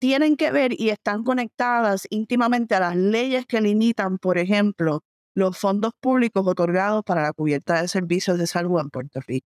Tienen 0.00 0.36
que 0.36 0.52
ver 0.52 0.72
y 0.80 0.90
están 0.90 1.24
conectadas 1.24 2.06
íntimamente 2.10 2.76
a 2.76 2.80
las 2.80 2.96
leyes 2.96 3.44
que 3.46 3.60
limitan, 3.60 4.18
por 4.18 4.38
ejemplo, 4.38 5.02
los 5.34 5.58
fondos 5.58 5.92
públicos 6.00 6.46
otorgados 6.46 7.02
para 7.04 7.22
la 7.22 7.32
cubierta 7.32 7.82
de 7.82 7.88
servicios 7.88 8.38
de 8.38 8.46
salud 8.46 8.80
en 8.80 8.90
Puerto 8.90 9.20
Rico. 9.26 9.48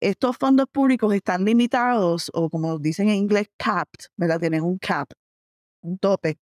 Estos 0.00 0.36
fondos 0.36 0.66
públicos 0.72 1.12
están 1.12 1.44
limitados, 1.44 2.30
o 2.32 2.48
como 2.48 2.78
dicen 2.78 3.08
en 3.08 3.16
inglés, 3.16 3.48
capped, 3.58 4.06
¿verdad? 4.16 4.40
Tienen 4.40 4.62
un 4.62 4.78
cap, 4.78 5.10
un 5.82 5.98
tope, 5.98 6.38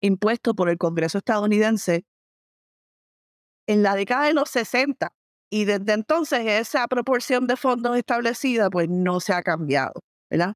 impuesto 0.00 0.54
por 0.54 0.70
el 0.70 0.78
Congreso 0.78 1.18
estadounidense 1.18 2.04
en 3.70 3.84
la 3.84 3.94
década 3.94 4.26
de 4.26 4.34
los 4.34 4.50
60 4.50 5.12
y 5.48 5.64
desde 5.64 5.92
entonces 5.92 6.40
esa 6.44 6.88
proporción 6.88 7.46
de 7.46 7.56
fondos 7.56 7.96
establecida 7.96 8.68
pues 8.68 8.88
no 8.88 9.20
se 9.20 9.32
ha 9.32 9.42
cambiado, 9.42 10.00
¿verdad? 10.28 10.54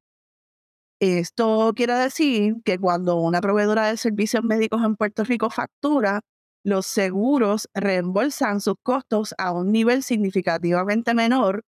Esto 0.99 1.71
quiere 1.75 1.93
decir 1.93 2.55
que 2.65 2.77
cuando 2.77 3.15
una 3.15 3.39
proveedora 3.39 3.87
de 3.87 3.95
servicios 3.95 4.43
médicos 4.43 4.83
en 4.83 4.97
Puerto 4.97 5.23
Rico 5.23 5.49
factura, 5.49 6.19
los 6.65 6.87
seguros 6.87 7.69
reembolsan 7.73 8.59
sus 8.59 8.75
costos 8.83 9.33
a 9.37 9.53
un 9.53 9.71
nivel 9.71 10.03
significativamente 10.03 11.13
menor 11.13 11.63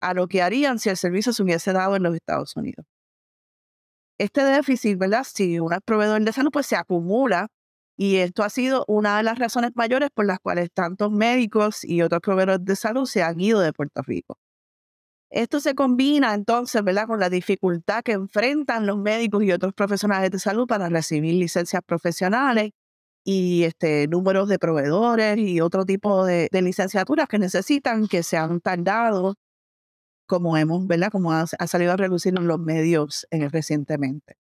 a 0.00 0.14
lo 0.14 0.26
que 0.26 0.42
harían 0.42 0.80
si 0.80 0.88
el 0.88 0.96
servicio 0.96 1.32
se 1.32 1.44
hubiese 1.44 1.72
dado 1.72 1.94
en 1.94 2.02
los 2.02 2.14
Estados 2.16 2.56
Unidos. 2.56 2.84
Este 4.18 4.42
déficit, 4.42 4.98
¿verdad? 4.98 5.24
Si 5.24 5.60
un 5.60 5.76
proveedor 5.84 6.20
de 6.22 6.32
salud, 6.32 6.50
pues 6.52 6.66
se 6.66 6.74
acumula 6.74 7.46
y 7.98 8.18
esto 8.18 8.44
ha 8.44 8.50
sido 8.50 8.84
una 8.86 9.16
de 9.18 9.24
las 9.24 9.38
razones 9.40 9.72
mayores 9.74 10.10
por 10.14 10.24
las 10.24 10.38
cuales 10.38 10.70
tantos 10.72 11.10
médicos 11.10 11.84
y 11.84 12.02
otros 12.02 12.20
proveedores 12.20 12.64
de 12.64 12.76
salud 12.76 13.06
se 13.06 13.22
han 13.24 13.40
ido 13.40 13.60
de 13.60 13.72
Puerto 13.72 14.02
Rico. 14.02 14.38
Esto 15.30 15.60
se 15.60 15.74
combina 15.74 16.34
entonces, 16.34 16.82
¿verdad?, 16.84 17.06
con 17.08 17.20
la 17.20 17.28
dificultad 17.28 18.02
que 18.02 18.12
enfrentan 18.12 18.86
los 18.86 18.98
médicos 18.98 19.42
y 19.42 19.52
otros 19.52 19.74
profesionales 19.74 20.30
de 20.30 20.38
salud 20.38 20.66
para 20.66 20.88
recibir 20.88 21.34
licencias 21.34 21.82
profesionales 21.84 22.70
y 23.24 23.64
este, 23.64 24.08
números 24.08 24.48
de 24.48 24.58
proveedores 24.58 25.38
y 25.38 25.60
otro 25.60 25.84
tipo 25.84 26.24
de, 26.24 26.48
licenciaturas 26.52 27.28
que 27.28 27.38
necesitan 27.38 28.08
que 28.08 28.22
se 28.22 28.36
han 28.38 28.60
tardado, 28.60 29.34
como 30.26 30.56
hemos, 30.56 30.86
¿verdad?, 30.86 31.10
como 31.12 31.32
ha, 31.32 31.46
salido 31.46 31.92
a 31.92 31.96
reducir 31.96 32.34
en 32.38 32.46
los 32.46 32.60
medios 32.60 33.26
eh, 33.30 33.48
recientemente. 33.48 34.36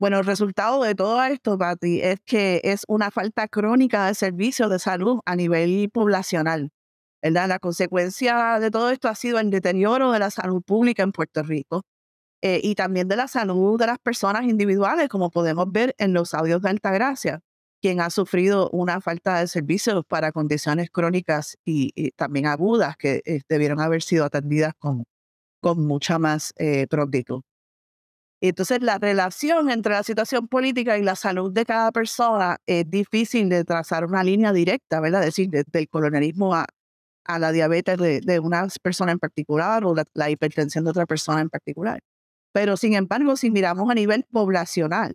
Bueno, 0.00 0.18
el 0.18 0.24
resultado 0.24 0.82
de 0.82 0.94
todo 0.94 1.22
esto, 1.24 1.58
Patti, 1.58 2.00
es 2.00 2.20
que 2.24 2.62
es 2.64 2.84
una 2.88 3.10
falta 3.10 3.48
crónica 3.48 4.06
de 4.06 4.14
servicios 4.14 4.70
de 4.70 4.78
salud 4.78 5.20
a 5.26 5.36
nivel 5.36 5.90
poblacional. 5.92 6.70
La 7.22 7.58
consecuencia 7.58 8.58
de 8.60 8.70
todo 8.70 8.90
esto 8.90 9.08
ha 9.08 9.14
sido 9.14 9.38
el 9.38 9.50
deterioro 9.50 10.12
de 10.12 10.18
la 10.20 10.30
salud 10.30 10.62
pública 10.62 11.02
en 11.02 11.12
Puerto 11.12 11.42
Rico 11.42 11.82
eh, 12.42 12.60
y 12.62 12.76
también 12.76 13.08
de 13.08 13.16
la 13.16 13.28
salud 13.28 13.78
de 13.78 13.88
las 13.88 13.98
personas 13.98 14.44
individuales, 14.44 15.08
como 15.10 15.30
podemos 15.30 15.70
ver 15.70 15.94
en 15.98 16.14
los 16.14 16.34
audios 16.34 16.62
de 16.62 16.70
Altagracia, 16.70 17.40
quien 17.82 18.00
ha 18.00 18.10
sufrido 18.10 18.70
una 18.70 19.02
falta 19.02 19.40
de 19.40 19.48
servicios 19.48 20.04
para 20.08 20.32
condiciones 20.32 20.90
crónicas 20.90 21.58
y, 21.66 22.12
también 22.12 22.46
agudas 22.46 22.96
que 22.96 23.22
eh, 23.26 23.42
debieron 23.50 23.80
haber 23.80 24.02
sido 24.02 24.24
atendidas 24.24 24.74
con, 24.78 25.04
con 25.60 25.86
mucha 25.86 26.18
más 26.18 26.54
eh, 26.58 26.86
prontitud. 26.88 27.42
Entonces, 28.42 28.80
la 28.82 28.98
relación 28.98 29.70
entre 29.70 29.92
la 29.92 30.02
situación 30.02 30.48
política 30.48 30.96
y 30.98 31.02
la 31.02 31.14
salud 31.16 31.52
de 31.52 31.66
cada 31.66 31.92
persona 31.92 32.56
es 32.66 32.90
difícil 32.90 33.48
de 33.50 33.64
trazar 33.64 34.06
una 34.06 34.24
línea 34.24 34.52
directa, 34.52 35.00
¿verdad? 35.00 35.20
Es 35.22 35.36
decir, 35.36 35.50
del 35.50 35.88
colonialismo 35.88 36.54
a, 36.54 36.66
la 37.38 37.52
diabetes 37.52 37.98
de, 37.98 38.20
de 38.22 38.40
una 38.40 38.66
persona 38.82 39.12
en 39.12 39.18
particular 39.18 39.84
o 39.84 39.94
la, 40.14 40.30
hipertensión 40.30 40.84
de 40.84 40.90
otra 40.90 41.06
persona 41.06 41.40
en 41.40 41.50
particular. 41.50 42.00
Pero 42.52 42.76
sin 42.76 42.94
embargo, 42.94 43.36
si 43.36 43.50
miramos 43.50 43.90
a 43.90 43.94
nivel 43.94 44.24
poblacional, 44.32 45.14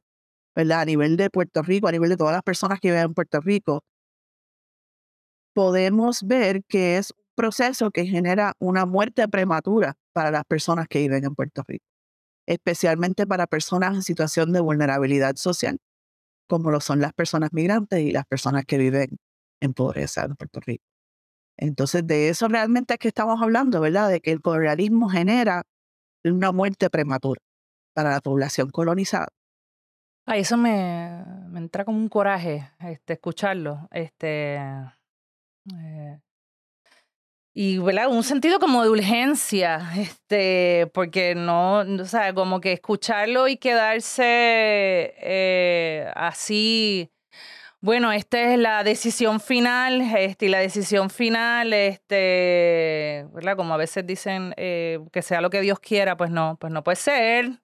¿verdad? 0.55 0.81
A 0.81 0.85
nivel 0.85 1.17
de 1.17 1.29
Puerto 1.29 1.61
Rico, 1.63 1.87
a 1.87 1.91
nivel 1.91 2.09
de 2.09 2.17
todas 2.17 2.33
las 2.33 2.43
personas 2.43 2.79
que 2.79 2.89
viven 2.89 3.05
en 3.05 3.13
Puerto 3.13 3.41
Rico, 3.41 3.83
podemos 5.53 6.23
ver 6.23 6.63
que 6.67 6.97
es 6.97 7.11
un 7.11 7.23
proceso 7.35 7.89
que 7.91 8.05
genera 8.05 8.53
una 8.59 8.85
muerte 8.85 9.27
prematura 9.27 9.95
para 10.13 10.29
las 10.31 10.43
personas 10.45 10.87
que 10.87 10.99
viven 10.99 11.23
en 11.25 11.33
Puerto 11.33 11.63
Rico, 11.67 11.85
especialmente 12.47 13.27
para 13.27 13.47
personas 13.47 13.95
en 13.95 14.03
situación 14.03 14.53
de 14.53 14.59
vulnerabilidad 14.61 15.35
social, 15.35 15.79
como 16.47 16.71
lo 16.71 16.81
son 16.81 16.99
las 17.01 17.13
personas 17.13 17.51
migrantes 17.53 17.99
y 18.01 18.11
las 18.11 18.25
personas 18.25 18.65
que 18.65 18.77
viven 18.77 19.17
en 19.61 19.73
pobreza 19.73 20.25
en 20.25 20.35
Puerto 20.35 20.59
Rico. 20.59 20.83
Entonces, 21.57 22.05
de 22.05 22.29
eso 22.29 22.47
realmente 22.47 22.95
es 22.95 22.99
que 22.99 23.07
estamos 23.07 23.41
hablando, 23.41 23.79
¿verdad? 23.81 24.09
De 24.09 24.19
que 24.19 24.31
el 24.31 24.41
colonialismo 24.41 25.09
genera 25.09 25.63
una 26.23 26.51
muerte 26.51 26.89
prematura 26.89 27.41
para 27.93 28.11
la 28.11 28.19
población 28.19 28.69
colonizada. 28.71 29.29
A 30.27 30.37
eso 30.37 30.57
me, 30.57 31.23
me 31.49 31.59
entra 31.59 31.85
como 31.85 31.99
un 31.99 32.09
coraje 32.09 32.69
este, 32.79 33.13
escucharlo. 33.13 33.87
Este, 33.91 34.55
eh, 34.55 36.19
y 37.57 37.77
¿verdad? 37.79 38.09
un 38.09 38.23
sentido 38.23 38.59
como 38.59 38.83
de 38.83 38.89
urgencia, 38.89 39.89
este, 39.97 40.91
porque 40.93 41.33
no, 41.35 41.79
o 41.79 42.05
sea, 42.05 42.33
como 42.33 42.59
que 42.59 42.73
escucharlo 42.73 43.47
y 43.47 43.57
quedarse 43.57 45.15
eh, 45.17 46.11
así 46.15 47.09
bueno, 47.85 48.11
esta 48.11 48.51
es 48.51 48.57
la 48.57 48.83
decisión 48.83 49.39
final, 49.39 50.01
este, 50.01 50.47
y 50.47 50.49
la 50.49 50.57
decisión 50.57 51.11
final, 51.11 51.71
este, 51.71 53.27
¿verdad? 53.31 53.55
Como 53.55 53.75
a 53.75 53.77
veces 53.77 54.07
dicen 54.07 54.55
eh, 54.57 54.99
que 55.13 55.21
sea 55.21 55.39
lo 55.39 55.51
que 55.51 55.61
Dios 55.61 55.79
quiera, 55.79 56.17
pues 56.17 56.31
no, 56.31 56.57
pues 56.59 56.73
no 56.73 56.83
puede 56.83 56.95
ser. 56.95 57.59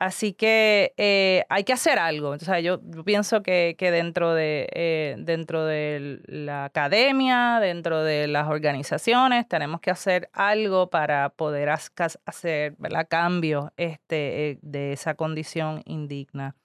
Así 0.00 0.32
que 0.32 0.94
eh, 0.96 1.44
hay 1.48 1.62
que 1.62 1.72
hacer 1.72 2.00
algo. 2.00 2.30
O 2.30 2.38
sea, 2.38 2.58
yo, 2.58 2.80
pienso 3.04 3.42
que, 3.42 3.76
que 3.78 3.92
dentro, 3.92 4.34
de, 4.34 4.66
eh, 4.72 5.14
dentro 5.18 5.64
de 5.64 6.20
la 6.26 6.64
academia, 6.64 7.60
dentro 7.60 8.02
de 8.02 8.26
las 8.26 8.48
organizaciones, 8.48 9.46
tenemos 9.46 9.80
que 9.80 9.92
hacer 9.92 10.28
algo 10.32 10.90
para 10.90 11.28
poder 11.28 11.68
hacer 11.68 12.74
¿verdad? 12.78 13.06
cambios 13.08 13.70
este, 13.76 14.58
de 14.62 14.92
esa 14.92 15.14
condición 15.14 15.82
indigna. 15.84 16.56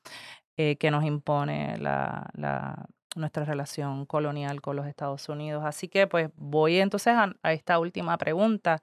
Eh, 0.58 0.78
que 0.78 0.90
nos 0.90 1.04
impone 1.04 1.78
la, 1.80 2.32
nuestra 3.18 3.44
relación 3.44 4.06
colonial 4.06 4.62
con 4.62 4.78
los 4.78 4.88
Estados 4.88 5.28
Unidos. 5.28 5.66
Así 5.66 5.90
que 5.90 6.08
pues 6.08 6.30
voy 6.38 6.80
entonces 6.80 7.14
a, 7.14 7.52
esta 7.52 7.78
última 7.78 8.18
pregunta. 8.18 8.82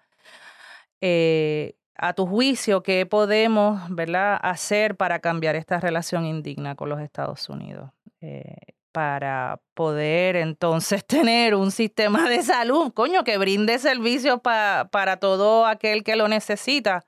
Eh, 1.01 1.77
a 1.97 2.13
tu 2.15 2.27
juicio, 2.27 2.83
¿qué 2.83 3.07
podemos 3.07 3.81
¿verdad? 3.91 4.39
hacer 4.43 4.97
para 4.97 5.21
cambiar 5.21 5.57
esta 5.57 5.81
relación 5.81 6.27
indigna 6.27 6.75
con 6.75 6.89
los 6.89 7.01
Estados 7.01 7.49
Unidos? 7.49 7.91
Eh, 8.21 8.57
para 8.93 9.61
poder 9.75 10.37
entonces 10.37 11.05
tener 11.07 11.55
un 11.55 11.71
sistema 11.71 12.29
de 12.29 12.43
salud, 12.43 12.93
coño, 12.93 13.25
que 13.25 13.39
brinde 13.39 13.79
servicios 13.79 14.41
para 14.41 15.17
todo 15.19 15.67
aquel 15.67 16.05
que 16.05 16.17
lo 16.17 16.29
necesita 16.29 17.05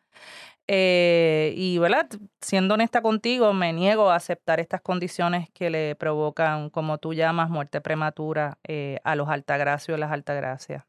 eh, 0.67 1.53
y, 1.57 1.79
¿verdad? 1.79 2.09
Siendo 2.41 2.75
honesta 2.75 3.03
contigo, 3.03 3.53
me 3.53 3.73
niego 3.73 4.11
a 4.11 4.17
aceptar 4.17 4.61
estas 4.61 4.81
condiciones 4.81 5.51
que 5.51 5.69
le 5.71 5.95
provocan, 5.97 6.71
como 6.71 6.99
tú 6.99 7.13
llamas, 7.13 7.51
muerte 7.51 7.81
prematura 7.81 8.59
eh, 8.67 8.99
a 9.05 9.15
los 9.15 9.29
altagracios 9.29 9.99
y 9.99 10.01
las 10.01 10.13
altagracias. 10.13 10.85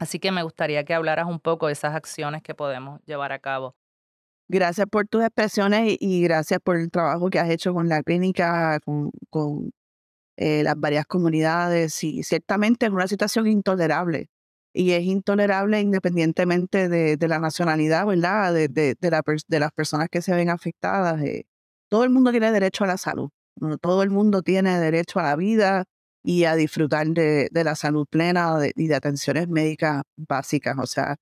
Así 0.00 0.18
que 0.18 0.32
me 0.32 0.42
gustaría 0.42 0.82
que 0.84 0.94
hablaras 0.94 1.26
un 1.26 1.40
poco 1.40 1.66
de 1.66 1.74
esas 1.74 1.94
acciones 1.94 2.42
que 2.42 2.54
podemos 2.54 3.00
llevar 3.04 3.32
a 3.32 3.38
cabo. 3.38 3.76
Gracias 4.48 4.86
por 4.90 5.06
tus 5.06 5.22
expresiones 5.22 5.96
y 6.00 6.22
gracias 6.22 6.58
por 6.64 6.78
el 6.78 6.90
trabajo 6.90 7.28
que 7.28 7.38
has 7.38 7.50
hecho 7.50 7.74
con 7.74 7.88
la 7.88 8.02
clínica, 8.02 8.80
con, 8.80 9.72
eh, 10.36 10.62
las 10.64 10.74
varias 10.80 11.04
comunidades. 11.04 12.02
Y 12.02 12.22
ciertamente 12.22 12.86
es 12.86 12.92
una 12.92 13.06
situación 13.08 13.46
intolerable 13.46 14.30
y 14.72 14.92
es 14.92 15.04
intolerable 15.04 15.80
independientemente 15.80 16.88
de, 16.88 17.28
la 17.28 17.38
nacionalidad, 17.38 18.06
¿verdad? 18.06 18.54
De, 18.54 18.96
la, 19.02 19.22
de, 19.48 19.60
las 19.60 19.72
personas 19.72 20.08
que 20.10 20.22
se 20.22 20.34
ven 20.34 20.48
afectadas. 20.48 21.22
Eh. 21.22 21.44
Todo 21.88 22.04
el 22.04 22.10
mundo 22.10 22.30
tiene 22.30 22.50
derecho 22.52 22.84
a 22.84 22.86
la 22.86 22.96
salud, 22.96 23.30
todo 23.82 24.02
el 24.02 24.10
mundo 24.10 24.40
tiene 24.42 24.80
derecho 24.80 25.20
a 25.20 25.24
la 25.24 25.36
vida 25.36 25.84
y 26.22 26.44
a 26.44 26.54
disfrutar 26.56 27.06
de, 27.08 27.48
la 27.52 27.74
salud 27.76 28.06
plena 28.08 28.58
y 28.76 28.86
de 28.88 28.94
atenciones 28.94 29.48
médicas 29.48 30.02
básicas. 30.16 30.76
O 30.78 30.86
sea, 30.86 31.16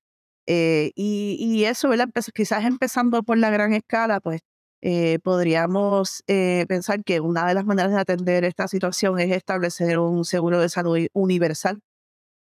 eh, 0.47 0.93
y, 0.95 1.37
y, 1.41 1.65
eso, 1.65 1.89
¿verdad? 1.91 2.09
Quizás 2.35 2.65
empezando 2.65 3.23
por 3.23 3.39
la 3.39 3.51
gran 3.51 3.73
escala, 3.75 4.21
pues 4.21 4.41
eh, 4.83 5.19
podríamos 5.23 6.23
pensar 6.27 7.03
que 7.05 7.21
una 7.21 7.47
de 7.47 7.55
las 7.55 7.65
maneras 7.67 7.93
de 7.93 8.01
atender 8.01 8.45
esta 8.45 8.69
situación 8.69 9.19
es 9.21 9.31
establecer 9.33 9.99
un 9.99 10.25
seguro 10.25 10.61
de 10.61 10.69
salud 10.69 10.99
universal 11.13 11.81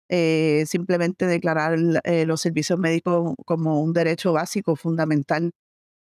eh, 0.09 0.65
simplemente 0.67 1.25
declarar 1.25 1.75
eh, 2.03 2.25
los 2.25 2.41
servicios 2.41 2.77
médicos 2.77 3.33
como 3.45 3.81
un 3.81 3.93
derecho 3.93 4.33
básico, 4.33 4.75
fundamental, 4.75 5.51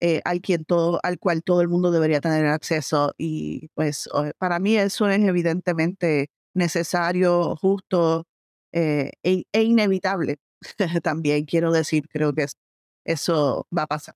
eh, 0.01 0.21
al, 0.25 0.41
quien 0.41 0.65
todo, 0.65 1.01
al 1.03 1.19
cual 1.19 1.43
todo 1.43 1.61
el 1.63 1.69
mundo 1.69 1.91
debería 1.91 2.21
tener 2.21 2.47
acceso. 2.47 3.15
Y 3.19 3.69
pues 3.75 4.09
para 4.39 4.59
mí 4.59 4.77
eso 4.77 5.09
es 5.09 5.21
evidentemente 5.21 6.31
necesario, 6.55 7.57
justo 7.57 8.27
e, 8.73 9.13
e, 9.23 9.63
inevitable. 9.63 10.39
También 11.03 11.45
quiero 11.47 11.73
decir, 11.73 12.09
creo 12.09 12.33
que 12.35 12.47
eso 13.05 13.67
va 13.77 13.83
a 13.85 13.87
pasar. 13.87 14.15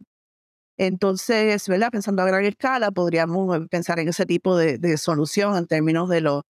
Entonces, 0.78 1.68
¿verdad? 1.68 1.90
Pensando 1.92 2.22
a 2.22 2.26
gran 2.26 2.44
escala, 2.44 2.90
podríamos 2.90 3.68
pensar 3.68 4.00
en 4.00 4.08
ese 4.08 4.26
tipo 4.26 4.56
de, 4.56 4.78
de 4.78 4.98
solución 4.98 5.56
en 5.56 5.66
términos 5.66 6.08
de 6.08 6.20
los 6.20 6.42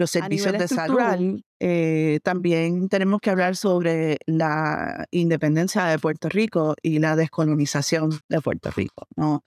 los 0.00 0.10
servicios 0.10 0.54
de 0.54 0.66
salud. 0.66 1.42
Eh, 1.60 2.20
también 2.24 2.88
tenemos 2.88 3.20
que 3.20 3.28
hablar 3.28 3.54
sobre 3.54 4.16
la 4.24 5.06
independencia 5.10 5.84
de 5.84 5.98
Puerto 5.98 6.30
Rico 6.30 6.74
y 6.82 6.98
la 6.98 7.16
descolonización 7.16 8.18
de 8.28 8.40
Puerto 8.40 8.70
Rico, 8.70 9.06
¿no? 9.14 9.44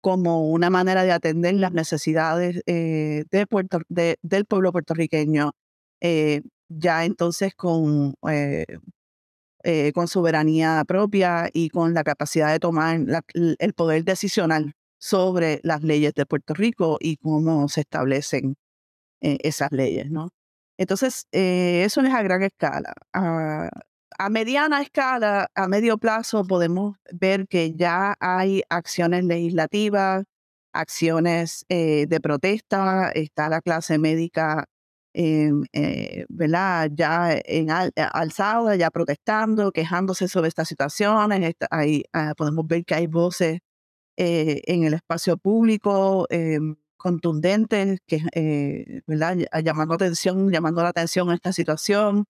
como 0.00 0.48
una 0.48 0.70
manera 0.70 1.02
de 1.02 1.10
atender 1.10 1.54
las 1.54 1.72
necesidades 1.72 2.62
eh, 2.66 3.24
de 3.32 3.46
Puerto, 3.48 3.80
del 3.88 4.44
pueblo 4.44 4.70
puertorriqueño, 4.70 5.50
eh, 6.00 6.42
ya 6.68 7.04
entonces 7.04 7.56
con, 7.56 8.14
con 9.94 10.06
soberanía 10.06 10.84
propia 10.86 11.50
y 11.52 11.70
con 11.70 11.94
la 11.94 12.04
capacidad 12.04 12.52
de 12.52 12.60
tomar 12.60 13.00
el 13.34 13.74
poder 13.74 14.04
decisional 14.04 14.74
sobre 15.00 15.58
las 15.64 15.82
leyes 15.82 16.14
de 16.14 16.26
Puerto 16.26 16.54
Rico 16.54 16.98
y 17.00 17.16
cómo 17.16 17.68
se 17.68 17.80
establecen 17.80 18.56
esas 19.20 19.72
leyes, 19.72 20.10
¿no? 20.10 20.30
Entonces, 20.78 21.26
eso 21.32 22.00
es 22.02 22.14
a 22.14 22.22
gran 22.22 22.42
escala. 22.42 22.92
A, 23.12 23.68
a 24.18 24.30
mediana 24.30 24.82
escala, 24.82 25.48
a 25.54 25.68
medio 25.68 25.98
plazo, 25.98 26.44
podemos 26.44 26.96
ver 27.12 27.48
que 27.48 27.72
ya 27.74 28.14
hay 28.20 28.62
acciones 28.68 29.24
legislativas, 29.24 30.24
acciones 30.72 31.64
de 31.68 32.20
protesta, 32.22 33.10
está 33.14 33.48
la 33.48 33.60
clase 33.62 33.98
médica 33.98 34.66
eh, 35.18 36.26
¿verdad? 36.28 36.90
ya 36.94 37.40
en 37.44 37.70
alzada, 37.70 38.76
ya 38.76 38.90
protestando, 38.90 39.72
quejándose 39.72 40.28
sobre 40.28 40.48
estas 40.48 40.68
situaciones. 40.68 41.54
ahí, 41.70 42.04
ah, 42.12 42.34
podemos 42.36 42.66
ver 42.66 42.84
que 42.84 42.94
hay 42.94 43.06
voces 43.06 43.60
eh, 44.16 44.62
en 44.66 44.84
el 44.84 44.94
espacio 44.94 45.36
público 45.38 46.26
em, 46.30 46.76
contundentes, 46.96 48.00
que, 48.06 48.22
eh, 48.34 49.02
¿verdad? 49.06 49.38
llamando 49.64 49.94
atención, 49.94 50.50
llamando 50.50 50.82
la 50.82 50.90
atención 50.90 51.30
a 51.30 51.34
esta 51.34 51.52
situación. 51.52 52.24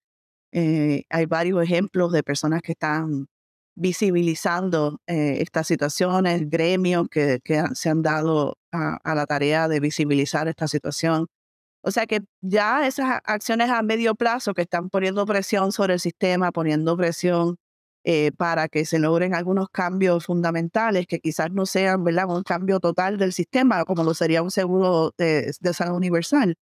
hay 0.52 1.26
varios 1.26 1.62
ejemplos 1.62 2.12
de 2.12 2.22
personas 2.22 2.62
que 2.62 2.72
están 2.72 3.26
visibilizando 3.76 4.98
estas 5.06 5.66
situaciones, 5.66 6.48
gremios 6.50 7.08
que, 7.10 7.40
que, 7.44 7.62
se 7.74 7.90
han 7.90 8.02
dado 8.02 8.58
a, 8.72 8.98
a, 9.04 9.14
la 9.14 9.26
tarea 9.26 9.68
de 9.68 9.80
visibilizar 9.80 10.48
esta 10.48 10.68
situación. 10.68 11.26
O 11.82 11.90
sea 11.92 12.06
que 12.06 12.22
ya 12.40 12.86
esas 12.86 13.20
acciones 13.24 13.70
a 13.70 13.82
medio 13.82 14.14
plazo 14.16 14.54
que 14.54 14.62
están 14.62 14.90
poniendo 14.90 15.24
presión 15.26 15.72
sobre 15.72 15.94
el 15.94 16.00
sistema, 16.00 16.50
poniendo 16.52 16.96
presión 16.96 17.58
eh, 18.08 18.30
para 18.36 18.68
que 18.68 18.84
se 18.84 19.00
logren 19.00 19.34
algunos 19.34 19.68
cambios 19.68 20.26
fundamentales 20.26 21.08
que 21.08 21.18
quizás 21.18 21.50
no 21.50 21.66
sean 21.66 22.04
¿verdad? 22.04 22.28
un 22.28 22.44
cambio 22.44 22.78
total 22.78 23.18
del 23.18 23.32
sistema, 23.32 23.84
como 23.84 24.04
lo 24.04 24.14
sería 24.14 24.42
un 24.42 24.52
seguro 24.52 25.12
de, 25.18 25.52
salud 25.72 25.96
universal, 25.96 26.54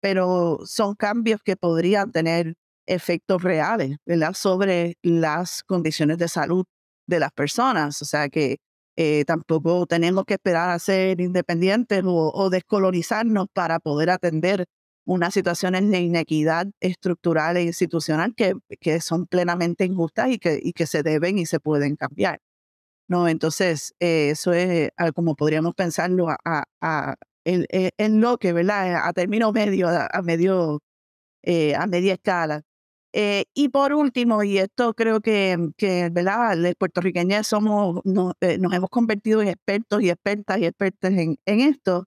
pero 0.00 0.60
son 0.66 0.94
cambios 0.94 1.40
que 1.44 1.56
podrían 1.56 2.12
tener 2.12 2.54
efectos 2.86 3.42
reales 3.42 3.96
¿verdad? 4.06 4.34
sobre 4.34 4.94
las 5.02 5.64
condiciones 5.64 6.18
de 6.18 6.28
salud 6.28 6.64
de 7.08 7.18
las 7.18 7.32
personas. 7.32 8.00
O 8.00 8.04
sea 8.04 8.28
que 8.28 8.58
eh, 8.96 9.24
tampoco 9.26 9.86
tenemos 9.86 10.24
que 10.24 10.34
esperar 10.34 10.70
a 10.70 10.78
ser 10.78 11.20
independientes 11.20 12.04
o, 12.06 12.50
descolonizarnos 12.50 13.48
para 13.52 13.80
poder 13.80 14.10
atender 14.10 14.66
unas 15.04 15.34
situaciones 15.34 15.88
de 15.90 16.00
inequidad 16.00 16.68
estructural 16.80 17.56
e 17.56 17.62
institucional 17.64 18.34
que, 18.34 18.54
que 18.80 19.00
son 19.00 19.26
plenamente 19.26 19.84
injustas 19.84 20.30
y 20.30 20.38
que, 20.38 20.58
y 20.62 20.72
que 20.72 20.86
se 20.86 21.02
deben 21.02 21.38
y 21.38 21.46
se 21.46 21.60
pueden 21.60 21.96
cambiar. 21.96 22.40
¿no? 23.08 23.28
Entonces, 23.28 23.94
eh, 24.00 24.30
eso 24.30 24.52
es 24.52 24.90
como 25.14 25.36
podríamos 25.36 25.74
pensarlo 25.74 26.28
a, 26.30 26.64
a, 26.80 27.16
en, 27.44 27.66
en, 27.70 28.20
lo 28.20 28.38
que, 28.38 28.52
¿verdad? 28.52 29.06
A 29.06 29.12
término 29.12 29.52
medio, 29.52 29.88
a, 29.88 30.22
medio, 30.22 30.80
eh, 31.42 31.74
a 31.76 31.86
media 31.86 32.14
escala. 32.14 32.62
Eh, 33.12 33.44
y 33.54 33.68
por 33.68 33.94
último, 33.94 34.42
y 34.42 34.58
esto 34.58 34.94
creo 34.94 35.20
que, 35.20 35.56
que 35.76 36.10
¿verdad? 36.10 36.56
Los 36.56 36.74
puertorriqueños 36.76 37.46
somos, 37.46 38.00
eh, 38.40 38.58
nos 38.58 38.72
hemos 38.72 38.90
convertido 38.90 39.40
en 39.42 39.48
expertos 39.48 40.02
y 40.02 40.10
expertas 40.10 40.58
y 40.58 40.66
expertas 40.66 41.12
en, 41.12 41.38
en 41.46 41.60
esto, 41.60 42.06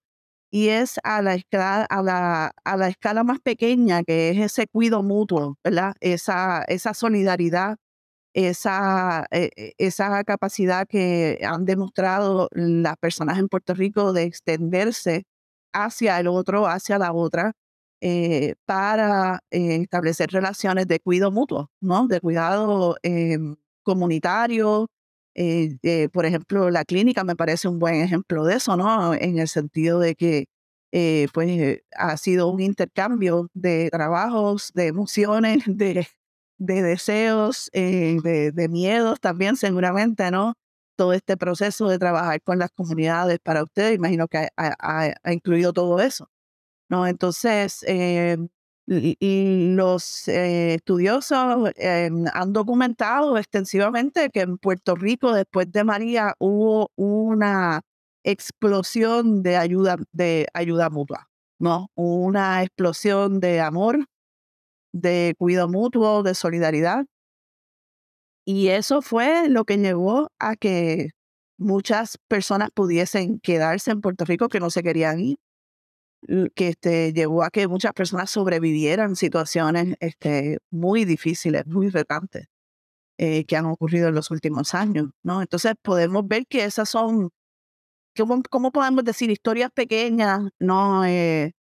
y 0.51 0.69
es 0.69 0.99
a 1.03 1.21
la, 1.21 1.35
escala, 1.35 1.83
a, 1.85 2.01
la, 2.01 2.51
a 2.63 2.77
la 2.77 2.87
escala 2.89 3.23
más 3.23 3.39
pequeña, 3.41 4.03
que 4.03 4.29
es 4.31 4.37
ese 4.39 4.67
cuido 4.67 5.03
mutuo, 5.03 5.57
¿verdad? 5.63 5.93
Esa, 5.99 6.63
esa 6.67 6.93
solidaridad, 6.93 7.77
esa, 8.33 9.25
eh, 9.31 9.73
esa 9.77 10.23
capacidad 10.23 10.87
que 10.87 11.39
han 11.43 11.65
demostrado 11.65 12.49
las 12.51 12.97
personas 12.97 13.39
en 13.39 13.49
Puerto 13.49 13.73
Rico 13.73 14.13
de 14.13 14.23
extenderse 14.23 15.25
hacia 15.73 16.19
el 16.19 16.27
otro, 16.27 16.67
hacia 16.67 16.97
la 16.99 17.13
otra, 17.13 17.53
eh, 18.01 18.55
para 18.65 19.39
eh, 19.51 19.77
establecer 19.83 20.29
relaciones 20.31 20.87
de 20.87 20.99
cuidado 20.99 21.31
mutuo, 21.31 21.71
¿no? 21.81 22.07
De 22.07 22.21
cuidado 22.21 22.97
em, 23.03 23.55
comunitario. 23.83 24.87
Eh, 25.37 26.09
por 26.11 26.25
ejemplo, 26.25 26.69
la 26.71 26.83
clínica 26.85 27.23
me 27.23 27.35
parece 27.35 27.67
un 27.67 27.79
buen 27.79 27.95
ejemplo 27.95 28.43
de 28.45 28.55
eso, 28.55 28.75
¿no? 28.77 29.13
En 29.13 29.39
el 29.39 29.47
sentido 29.47 29.99
de 29.99 30.15
que 30.15 30.47
pues, 31.33 31.81
ha 31.95 32.17
sido 32.17 32.49
un 32.49 32.59
intercambio 32.61 33.49
de 33.53 33.89
trabajos, 33.91 34.71
de 34.73 34.87
emociones, 34.87 35.63
de, 35.67 36.07
de 36.57 36.81
deseos, 36.81 37.69
de, 37.73 38.51
de 38.53 38.69
miedos 38.69 39.19
también 39.19 39.55
seguramente, 39.57 40.31
¿no? 40.31 40.53
todo 40.97 41.13
este 41.13 41.37
proceso 41.37 41.87
de 41.89 41.99
trabajar 41.99 42.41
con 42.41 42.59
las 42.59 42.71
comunidades 42.71 43.39
para 43.39 43.63
ustedes, 43.63 43.95
imagino 43.95 44.27
que 44.27 44.49
ha 44.57 45.31
incluido 45.31 45.71
todo 45.73 46.01
eso. 46.01 46.27
¿no? 46.89 47.07
Entonces, 47.07 47.83
eh, 47.87 48.37
los 48.87 50.27
eh, 50.29 50.75
estudiosos 50.75 51.71
eh, 51.75 52.09
han 52.33 52.53
documentado 52.53 53.37
extensivamente 53.37 54.29
que 54.29 54.41
en 54.41 54.57
Puerto 54.57 54.95
Rico, 54.95 55.33
después 55.33 55.71
de 55.71 55.83
María, 55.83 56.35
hubo 56.39 56.89
una 56.95 57.81
explosión 58.23 59.43
de 59.43 59.57
ayuda, 59.57 59.97
de 60.13 60.47
ayuda 60.53 60.89
mutua, 60.89 61.27
¿no? 61.59 61.89
Una 61.95 62.63
explosión 62.63 63.41
de 63.41 63.59
amor, 63.59 64.05
de 64.93 65.35
cuidado 65.37 65.67
mutuo, 65.69 66.23
de 66.23 66.33
solidaridad. 66.33 67.05
Y 68.45 68.69
eso 68.69 69.01
fue 69.01 69.49
lo 69.49 69.65
que 69.65 69.77
llevó 69.77 70.29
a 70.39 70.55
que 70.55 71.09
muchas 71.57 72.17
personas 72.29 72.69
pudiesen 72.73 73.39
quedarse 73.41 73.91
en 73.91 73.99
Puerto 74.01 74.23
Rico 74.23 74.47
que 74.47 74.61
no 74.61 74.69
se 74.69 74.83
querían 74.83 75.19
ir 75.19 75.37
que 76.55 76.69
este, 76.69 77.13
llevó 77.13 77.43
a 77.43 77.49
que 77.49 77.67
muchas 77.67 77.93
personas 77.93 78.29
sobrevivieran 78.29 79.15
situaciones 79.15 79.95
este, 79.99 80.59
muy 80.71 81.05
difíciles, 81.05 81.65
muy 81.67 81.89
retantes, 81.89 82.47
eh, 83.17 83.45
que 83.45 83.55
han 83.55 83.65
ocurrido 83.65 84.09
en 84.09 84.15
los 84.15 84.31
últimos 84.31 84.73
años. 84.73 85.09
¿no? 85.23 85.41
Entonces 85.41 85.73
podemos 85.81 86.27
ver 86.27 86.45
que 86.47 86.65
esas 86.65 86.89
son, 86.89 87.29
¿cómo, 88.49 88.71
podemos 88.71 89.03
decir? 89.03 89.29
Historias 89.29 89.71
pequeñas, 89.73 90.49
¿no? 90.59 91.05
Eh, 91.05 91.53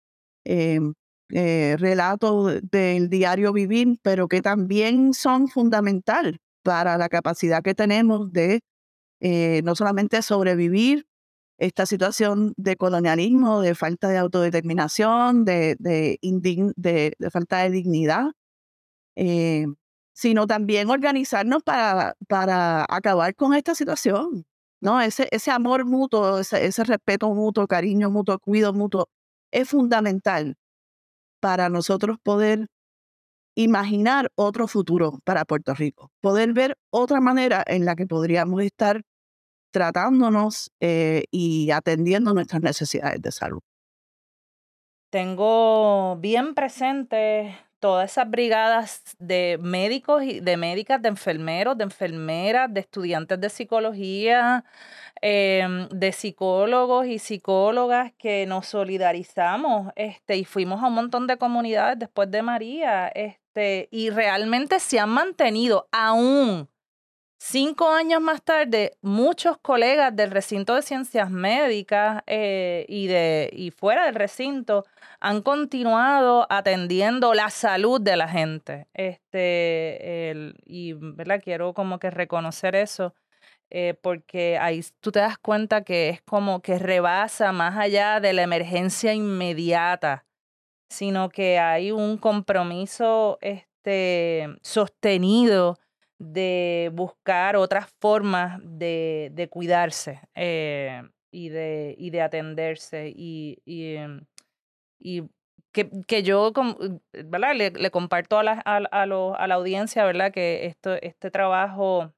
eh, 0.44 0.80
eh, 1.30 1.76
relatos 1.78 2.60
del 2.70 3.08
diario 3.08 3.52
vivir, 3.52 3.98
pero 4.02 4.28
que 4.28 4.42
también 4.42 5.14
son 5.14 5.48
fundamental 5.48 6.38
para 6.62 6.98
la 6.98 7.08
capacidad 7.08 7.62
que 7.62 7.74
tenemos 7.74 8.32
de 8.32 8.60
no 9.64 9.74
solamente 9.74 10.20
sobrevivir, 10.20 11.06
esta 11.58 11.86
situación 11.86 12.54
de 12.56 12.76
colonialismo, 12.76 13.60
de 13.60 13.74
falta 13.74 14.08
de 14.08 14.18
autodeterminación, 14.18 15.44
de, 15.44 15.76
de, 15.78 17.30
falta 17.30 17.58
de 17.58 17.70
dignidad, 17.70 18.32
eh, 19.16 19.66
sino 20.12 20.46
también 20.46 20.90
organizarnos 20.90 21.62
para, 21.62 22.16
para 22.28 22.84
acabar 22.88 23.34
con 23.34 23.54
esta 23.54 23.74
situación. 23.74 24.46
¿no? 24.80 25.00
Ese, 25.00 25.28
ese 25.30 25.50
amor 25.50 25.86
mutuo, 25.86 26.38
ese, 26.40 26.66
ese 26.66 26.84
respeto 26.84 27.32
mutuo, 27.34 27.66
cariño 27.66 28.10
mutuo, 28.10 28.38
cuidado 28.38 28.74
mutuo, 28.74 29.08
es 29.52 29.68
fundamental 29.70 30.56
para 31.40 31.68
nosotros 31.68 32.18
poder 32.22 32.68
imaginar 33.56 34.30
otro 34.34 34.66
futuro 34.68 35.20
para 35.24 35.44
Puerto 35.44 35.74
Rico, 35.74 36.10
poder 36.20 36.52
ver 36.52 36.76
otra 36.90 37.20
manera 37.20 37.62
en 37.66 37.84
la 37.84 37.94
que 37.96 38.06
podríamos 38.06 38.62
estar 38.62 39.02
tratándonos 39.74 40.70
eh, 40.78 41.24
y 41.32 41.72
atendiendo 41.72 42.32
nuestras 42.32 42.62
necesidades 42.62 43.20
de 43.20 43.32
salud. 43.32 43.60
Tengo 45.10 46.16
bien 46.20 46.54
presente 46.54 47.56
todas 47.80 48.12
esas 48.12 48.30
brigadas 48.30 49.02
de 49.18 49.58
médicos 49.60 50.22
y 50.22 50.38
de 50.38 50.56
médicas, 50.56 51.02
de 51.02 51.08
enfermeros, 51.08 51.76
de 51.76 51.84
enfermeras, 51.84 52.72
de 52.72 52.80
estudiantes 52.80 53.40
de 53.40 53.50
psicología, 53.50 54.64
em, 55.20 55.88
de 55.88 56.12
psicólogos 56.12 57.06
y 57.06 57.18
psicólogas 57.18 58.12
que 58.16 58.46
nos 58.46 58.66
solidarizamos 58.66 59.92
este, 59.96 60.36
y 60.36 60.44
fuimos 60.44 60.84
a 60.84 60.86
un 60.86 60.94
montón 60.94 61.26
de 61.26 61.36
comunidades 61.36 61.98
después 61.98 62.30
de 62.30 62.42
María 62.42 63.08
este, 63.08 63.88
y 63.90 64.10
realmente 64.10 64.78
se 64.78 65.00
han 65.00 65.10
mantenido 65.10 65.88
aún 65.90 66.68
Cinco 67.46 67.90
años 67.90 68.22
más 68.22 68.40
tarde, 68.42 68.96
muchos 69.02 69.58
colegas 69.58 70.16
del 70.16 70.30
recinto 70.30 70.74
de 70.76 70.80
ciencias 70.80 71.30
médicas 71.30 72.22
eh, 72.26 72.86
y, 72.88 73.06
de, 73.06 73.50
y 73.52 73.70
fuera 73.70 74.06
del 74.06 74.14
recinto 74.14 74.86
han 75.20 75.42
continuado 75.42 76.46
atendiendo 76.48 77.34
la 77.34 77.50
salud 77.50 78.00
de 78.00 78.16
la 78.16 78.28
gente. 78.28 78.86
Este, 78.94 80.54
y 80.64 80.94
¿verdad? 80.94 81.42
quiero 81.44 81.74
como 81.74 81.98
que 81.98 82.10
reconocer 82.10 82.74
eso. 82.74 83.14
Eh, 83.68 83.92
porque 84.00 84.56
ahí 84.56 84.82
tú 85.00 85.12
te 85.12 85.18
das 85.18 85.36
cuenta 85.36 85.84
que 85.84 86.08
es 86.08 86.22
como 86.22 86.62
que 86.62 86.78
rebasa 86.78 87.52
más 87.52 87.76
allá 87.76 88.20
de 88.20 88.32
la 88.32 88.42
emergencia 88.42 89.12
inmediata 89.12 90.24
sino 90.88 91.28
que 91.28 91.58
hay 91.58 91.90
un 91.90 92.18
compromiso 92.18 93.38
este, 93.40 94.46
sostenido 94.62 95.78
de 96.18 96.90
buscar 96.94 97.56
otras 97.56 97.88
formas 98.00 98.60
de, 98.62 99.30
de 99.32 99.48
cuidarse 99.48 100.20
eh, 100.34 101.02
y, 101.30 101.48
de, 101.48 101.94
y 101.98 102.10
de 102.10 102.22
atenderse 102.22 103.12
y, 103.14 103.58
y, 103.64 103.96
em, 103.96 104.24
y 104.98 105.22
que, 105.72 105.90
que, 106.06 106.22
yo 106.22 106.52
¿verdad? 107.12 107.54
Le, 107.56 107.70
le 107.70 107.90
comparto 107.90 108.38
a 108.38 108.44
la, 108.44 108.62
a, 108.64 108.76
a, 108.90 109.02
a 109.02 109.46
la 109.48 109.54
audiencia 109.54 110.04
¿verdad? 110.04 110.32
que 110.32 110.66
esto, 110.66 110.94
este 111.02 111.30
trabajo 111.30 112.12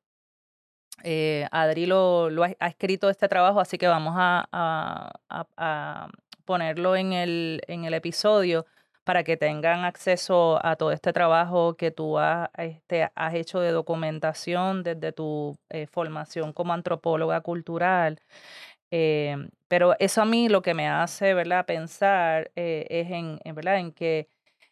eh, 1.03 1.47
Adri 1.51 1.87
lo, 1.87 2.31
lo 2.31 2.45
ha, 2.45 2.49
escrito 2.67 3.11
este 3.11 3.29
trabajo, 3.29 3.61
así 3.61 3.79
que 3.79 3.87
vamos 3.87 4.15
a, 4.17 4.49
a, 4.51 5.47
a 5.57 6.09
ponerlo 6.45 6.97
en 6.97 7.13
el, 7.13 7.63
en 7.67 7.85
el 7.85 7.95
episodio 7.95 8.67
para 9.07 9.23
que 9.23 9.37
tengan 9.37 9.85
acceso 9.85 10.59
a 10.67 10.75
todo 10.75 10.91
este 10.91 11.13
trabajo 11.13 11.77
que 11.77 11.93
tú 11.93 12.19
has, 12.19 12.51
este, 12.59 13.09
has 13.15 13.35
hecho 13.35 13.61
de 13.61 13.71
documentación 13.71 14.83
desde 14.83 15.13
tu 15.13 15.57
eh, 15.71 15.87
formación 15.87 16.53
como 16.53 16.73
antropóloga 16.73 17.41
cultural. 17.41 18.21
Eh, 18.91 19.37
pero 19.69 19.95
eso 20.01 20.23
a 20.23 20.25
mí 20.25 20.49
lo 20.49 20.61
que 20.61 20.75
me 20.75 20.89
hace 20.89 21.35
¿verdad? 21.35 21.67
pensar 21.67 22.51
eh, 22.57 22.85
es 22.91 23.09
en, 23.13 23.39
en, 23.45 23.55
¿verdad? 23.55 23.79
en 23.79 23.93
que 23.93 24.29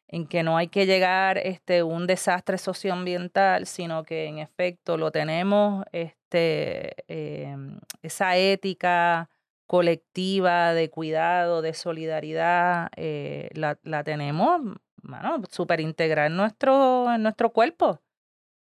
en 0.09 0.27
que 0.27 0.42
no 0.42 0.57
hay 0.57 0.68
que 0.68 0.87
llegar 0.87 1.38
este 1.38 1.83
un 1.85 2.07
desastre 2.07 2.59
socioambiental, 2.59 3.66
sino 3.66 4.05
que 4.05 4.27
en 4.27 4.38
efecto 4.38 4.97
lo 4.97 5.11
tenemos, 5.12 5.85
este, 5.92 6.94
eh, 7.09 7.57
esa 8.03 8.37
ética 8.37 9.29
colectiva 9.75 10.73
de 10.73 10.89
cuidado, 10.89 11.61
de 11.61 11.75
solidaridad, 11.75 12.91
eh, 12.95 13.49
la, 13.55 13.77
la, 13.83 14.05
tenemos, 14.05 14.61
bueno, 15.03 15.43
súper 15.51 15.81
integral 15.81 16.31
en 16.31 16.37
nuestro, 16.37 17.13
en 17.13 17.25
nuestro 17.25 17.51
cuerpo. 17.51 18.01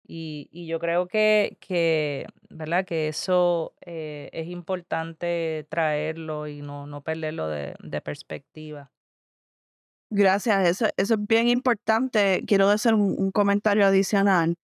Y, 0.04 0.48
y, 0.50 0.66
yo 0.66 0.80
creo 0.80 1.06
que, 1.06 1.56
que, 1.60 2.26
¿verdad? 2.50 2.84
que 2.84 3.06
eso 3.06 3.76
eh, 3.86 4.28
es 4.32 4.48
importante 4.48 5.64
traerlo 5.70 6.48
y 6.48 6.62
no, 6.62 6.88
no 6.88 7.00
perderlo 7.02 7.46
de, 7.46 7.76
de 7.78 8.00
perspectiva. 8.00 8.90
Gracias, 10.10 10.68
eso, 10.68 10.86
eso, 10.96 11.14
es 11.14 11.26
bien 11.28 11.46
importante. 11.46 12.42
Quiero 12.44 12.68
hacer 12.70 12.94
un, 12.94 13.14
un, 13.16 13.30
comentario 13.30 13.86
adicional 13.86 14.56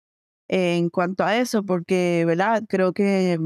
en 0.48 0.90
cuanto 0.90 1.22
a 1.22 1.36
eso, 1.36 1.62
porque, 1.62 2.24
¿verdad? 2.26 2.64
Creo 2.68 2.92
que 2.92 3.38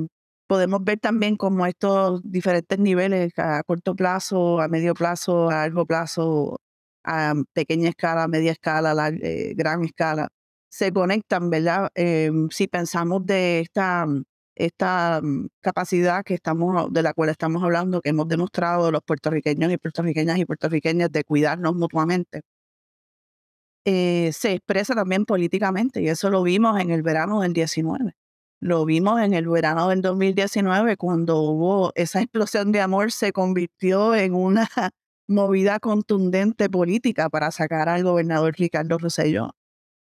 podemos 0.47 0.83
ver 0.85 0.99
también 1.01 1.37
como 1.37 1.67
estos 1.67 2.21
diferentes 2.25 2.79
niveles 2.79 3.33
a 3.39 3.63
corto 3.65 3.95
plazo, 3.95 4.61
a 4.61 4.69
medio 4.69 4.95
plazo, 4.95 5.51
a 5.51 5.55
largo 5.55 5.87
plazo, 5.87 6.61
a 7.05 7.35
pequeña 7.53 7.89
escala, 7.91 8.29
media 8.29 8.53
escala, 8.53 8.93
a 8.93 9.09
eh, 9.11 9.55
gran 9.57 9.85
escala, 9.85 10.29
se 10.71 10.93
conectan, 10.93 11.51
¿verdad? 11.51 11.91
Eh, 11.95 12.31
si 12.51 12.69
pensamos 12.69 13.25
de 13.27 13.61
esta 13.61 14.07
esta 14.57 15.21
mm, 15.23 15.49
capacidad 15.61 16.25
que 16.25 16.35
estamos, 16.35 16.93
de 16.93 17.03
la 17.03 17.13
cual 17.15 17.31
estamos 17.31 17.63
hablando, 17.63 18.01
que 18.01 18.11
hemos 18.11 18.29
demostrado 18.29 18.91
los 18.91 19.03
puertorriqueños 19.03 19.73
y 19.73 19.79
puertorriqueñas 19.79 20.39
y 20.39 20.45
puertorriqueñas 20.45 21.11
de 21.13 21.25
cuidarnos 21.25 21.75
mutuamente, 21.75 22.43
eh, 23.87 24.31
se 24.33 24.53
expresa 24.53 24.95
también 24.95 25.25
políticamente 25.27 26.01
y 26.03 26.09
eso 26.09 26.31
lo 26.31 26.43
vimos 26.43 26.81
en 26.81 26.91
el 26.91 27.03
verano 27.03 27.41
del 27.43 27.53
19. 27.53 28.15
Lo 28.65 28.87
vimos 28.87 29.21
en 29.21 29.35
el 29.35 29.47
verano 29.47 29.91
del 29.91 30.01
2019 30.01 30.97
cuando 30.97 31.39
hubo 31.43 31.93
esa 31.97 32.23
explosión 32.23 32.73
de 32.73 32.81
amor 32.81 33.13
se 33.13 33.31
convirtió 33.31 34.15
en 34.15 34.33
una 34.33 34.67
movida 35.29 35.79
contundente 35.81 36.71
política 36.71 37.29
para 37.29 37.51
sacar 37.51 37.91
al 37.91 38.03
gobernador 38.05 38.55
Ricardo 38.57 38.97
Rosselló, 38.97 39.51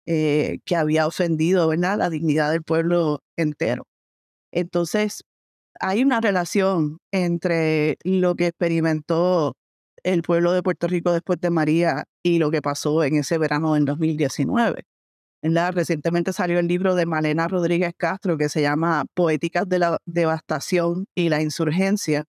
eh, 0.05 0.59
que 0.67 0.77
había 0.77 1.07
ofendido 1.07 1.73
la 1.75 2.11
dignidad 2.11 2.51
del 2.51 2.63
pueblo 2.63 3.21
entero. 3.39 3.87
Entonces, 4.53 5.25
hay 5.81 6.03
una 6.03 6.21
relación 6.21 6.99
entre 7.11 7.97
lo 8.05 8.35
que 8.35 8.49
experimentó 8.49 9.55
el 10.03 10.21
pueblo 10.23 10.53
de 10.53 10.63
Puerto 10.63 10.89
Rico 10.89 11.13
después 11.13 11.41
de 11.41 11.49
María 11.49 12.05
y 12.23 12.39
lo 12.39 12.51
que 12.51 12.61
pasó 12.61 13.03
en 13.03 13.17
ese 13.17 13.39
verano 13.39 13.73
del 13.73 13.87
2019. 13.87 14.85
¿Verdad? 15.43 15.73
Recientemente 15.75 16.33
salió 16.33 16.59
el 16.59 16.69
libro 16.69 16.95
de 16.95 17.07
Malena 17.07 17.49
Rodríguez 17.49 17.93
Castro 17.97 18.39
que 18.39 18.49
se 18.49 18.63
llama 18.63 19.05
Poéticas 19.15 19.69
de 19.69 19.79
la 19.81 19.99
Devastación 20.07 21.07
y 21.15 21.29
la 21.29 21.43
Insurgencia. 21.43 22.25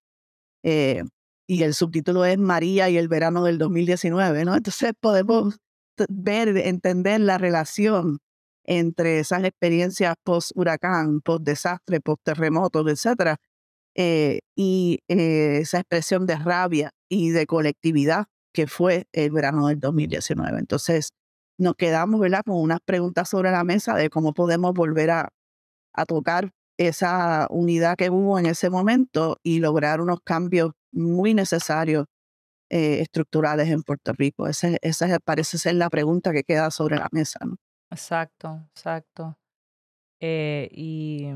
Eh, 0.64 1.04
y 1.48 1.64
el 1.64 1.74
subtítulo 1.74 2.26
es 2.26 2.38
María 2.38 2.90
y 2.90 2.98
el 2.98 3.08
verano 3.08 3.44
del 3.44 3.58
2019, 3.58 4.46
¿no? 4.46 4.56
Entonces 4.56 4.94
podemos 5.00 5.58
ver, 6.10 6.58
entender 6.58 7.20
la 7.22 7.38
relación 7.38 8.20
entre 8.66 9.20
esas 9.20 9.44
experiencias 9.44 10.16
post-huracán, 10.24 11.22
post-desastre, 11.22 12.00
post-terremotos, 12.02 12.88
etcétera, 12.88 13.38
eh, 13.96 14.40
y 14.56 15.00
eh, 15.08 15.60
esa 15.62 15.80
expresión 15.80 16.26
de 16.26 16.38
rabia 16.38 16.92
y 17.10 17.30
de 17.32 17.46
colectividad 17.46 18.26
que 18.54 18.68
fue 18.68 19.06
el 19.12 19.32
verano 19.32 19.68
del 19.68 19.80
2019. 19.80 20.60
Entonces, 20.60 21.12
nos 21.58 21.76
quedamos 21.76 22.20
¿verdad? 22.20 22.42
con 22.46 22.56
unas 22.56 22.80
preguntas 22.82 23.30
sobre 23.30 23.52
la 23.52 23.64
mesa 23.64 23.96
de 23.96 24.10
cómo 24.10 24.34
podemos 24.34 24.74
volver 24.74 25.12
a, 25.12 25.30
a 25.94 26.06
tocar 26.06 26.52
esa 26.78 27.48
unidad 27.50 27.96
que 27.96 28.10
hubo 28.10 28.40
en 28.40 28.46
ese 28.46 28.70
momento 28.70 29.38
y 29.44 29.60
lograr 29.60 30.02
unos 30.02 30.20
cambios 30.24 30.72
muy 30.92 31.34
necesarios 31.34 32.06
eh, 32.70 33.02
estructurales 33.02 33.70
en 33.70 33.84
Puerto 33.84 34.14
Rico. 34.14 34.48
Esa, 34.48 34.70
esa 34.82 35.20
parece 35.20 35.58
ser 35.58 35.76
la 35.76 35.90
pregunta 35.90 36.32
que 36.32 36.44
queda 36.44 36.72
sobre 36.72 36.98
la 36.98 37.08
mesa. 37.12 37.40
¿no? 37.46 37.58
Exacto, 37.92 38.66
exacto. 38.70 39.38
Eh, 40.20 40.70
y, 40.72 41.28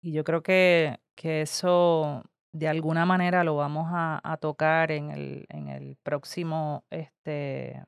y, 0.00 0.12
yo 0.12 0.22
creo 0.22 0.42
que, 0.42 1.00
que, 1.16 1.42
eso 1.42 2.22
de 2.52 2.68
alguna 2.68 3.06
manera 3.06 3.44
lo 3.44 3.56
vamos 3.56 3.88
a, 3.90 4.20
a, 4.22 4.36
tocar 4.36 4.92
en 4.92 5.10
el, 5.10 5.46
en 5.48 5.68
el 5.68 5.96
próximo, 6.02 6.84
este, 6.90 7.82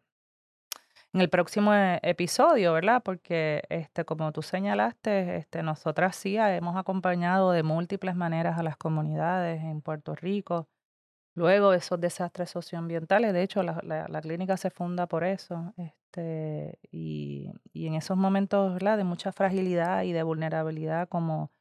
en 1.13 1.21
el 1.21 1.31
próximo 1.31 1.75
e, 1.75 2.01
episodio, 2.03 2.73
¿verdad? 2.73 3.03
Porque 3.05 3.63
este, 3.71 4.05
como 4.05 4.33
tú 4.33 4.43
señalaste, 4.43 5.37
este, 5.37 5.63
nosotras 5.63 6.17
sí 6.17 6.37
hemos 6.37 6.77
acompañado 6.77 7.53
de 7.53 7.63
múltiples 7.63 8.15
maneras 8.17 8.59
a 8.59 8.63
las 8.63 8.77
comunidades 8.77 9.63
en 9.63 9.81
Puerto 9.83 10.15
Rico. 10.15 10.69
Luego 11.35 11.73
esos 11.73 12.01
desastres 12.01 12.51
socioambientales, 12.51 13.33
de 13.33 13.43
hecho 13.43 13.63
la, 13.63 13.81
la, 13.85 14.09
la 14.09 14.21
clínica 14.21 14.57
se 14.57 14.71
funda 14.71 15.07
por 15.07 15.25
eso. 15.25 15.73
Este, 15.77 16.79
y, 16.91 17.53
y, 17.73 17.87
en 17.87 17.95
esos 17.95 18.17
momentos 18.17 18.75
¿verdad? 18.75 18.99
de 18.99 19.05
mucha 19.05 19.33
fragilidad 19.33 20.03
y 20.03 20.13
de 20.13 20.23
vulnerabilidad 20.25 21.09
como, 21.09 21.53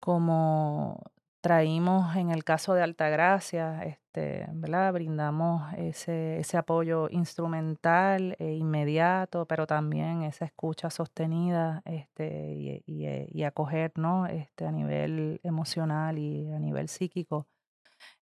como 0.00 1.02
traímos 1.46 2.16
en 2.16 2.30
el 2.30 2.42
caso 2.42 2.74
de 2.74 2.82
Altagracia, 2.82 3.84
este, 3.84 4.48
¿verdad? 4.52 4.92
brindamos 4.92 5.62
ese, 5.74 6.42
apoyo 6.58 7.08
instrumental 7.08 8.34
e 8.40 8.54
inmediato, 8.54 9.46
pero 9.46 9.64
también 9.64 10.22
esa 10.24 10.44
escucha 10.44 10.90
sostenida 10.90 11.82
este, 11.84 12.52
y, 12.52 12.82
y, 12.84 13.28
y 13.30 13.44
acoger 13.44 13.92
¿no? 13.94 14.26
este, 14.26 14.66
a 14.66 14.72
nivel 14.72 15.40
emocional 15.44 16.18
y 16.18 16.50
a 16.50 16.58
nivel 16.58 16.88
psíquico. 16.88 17.46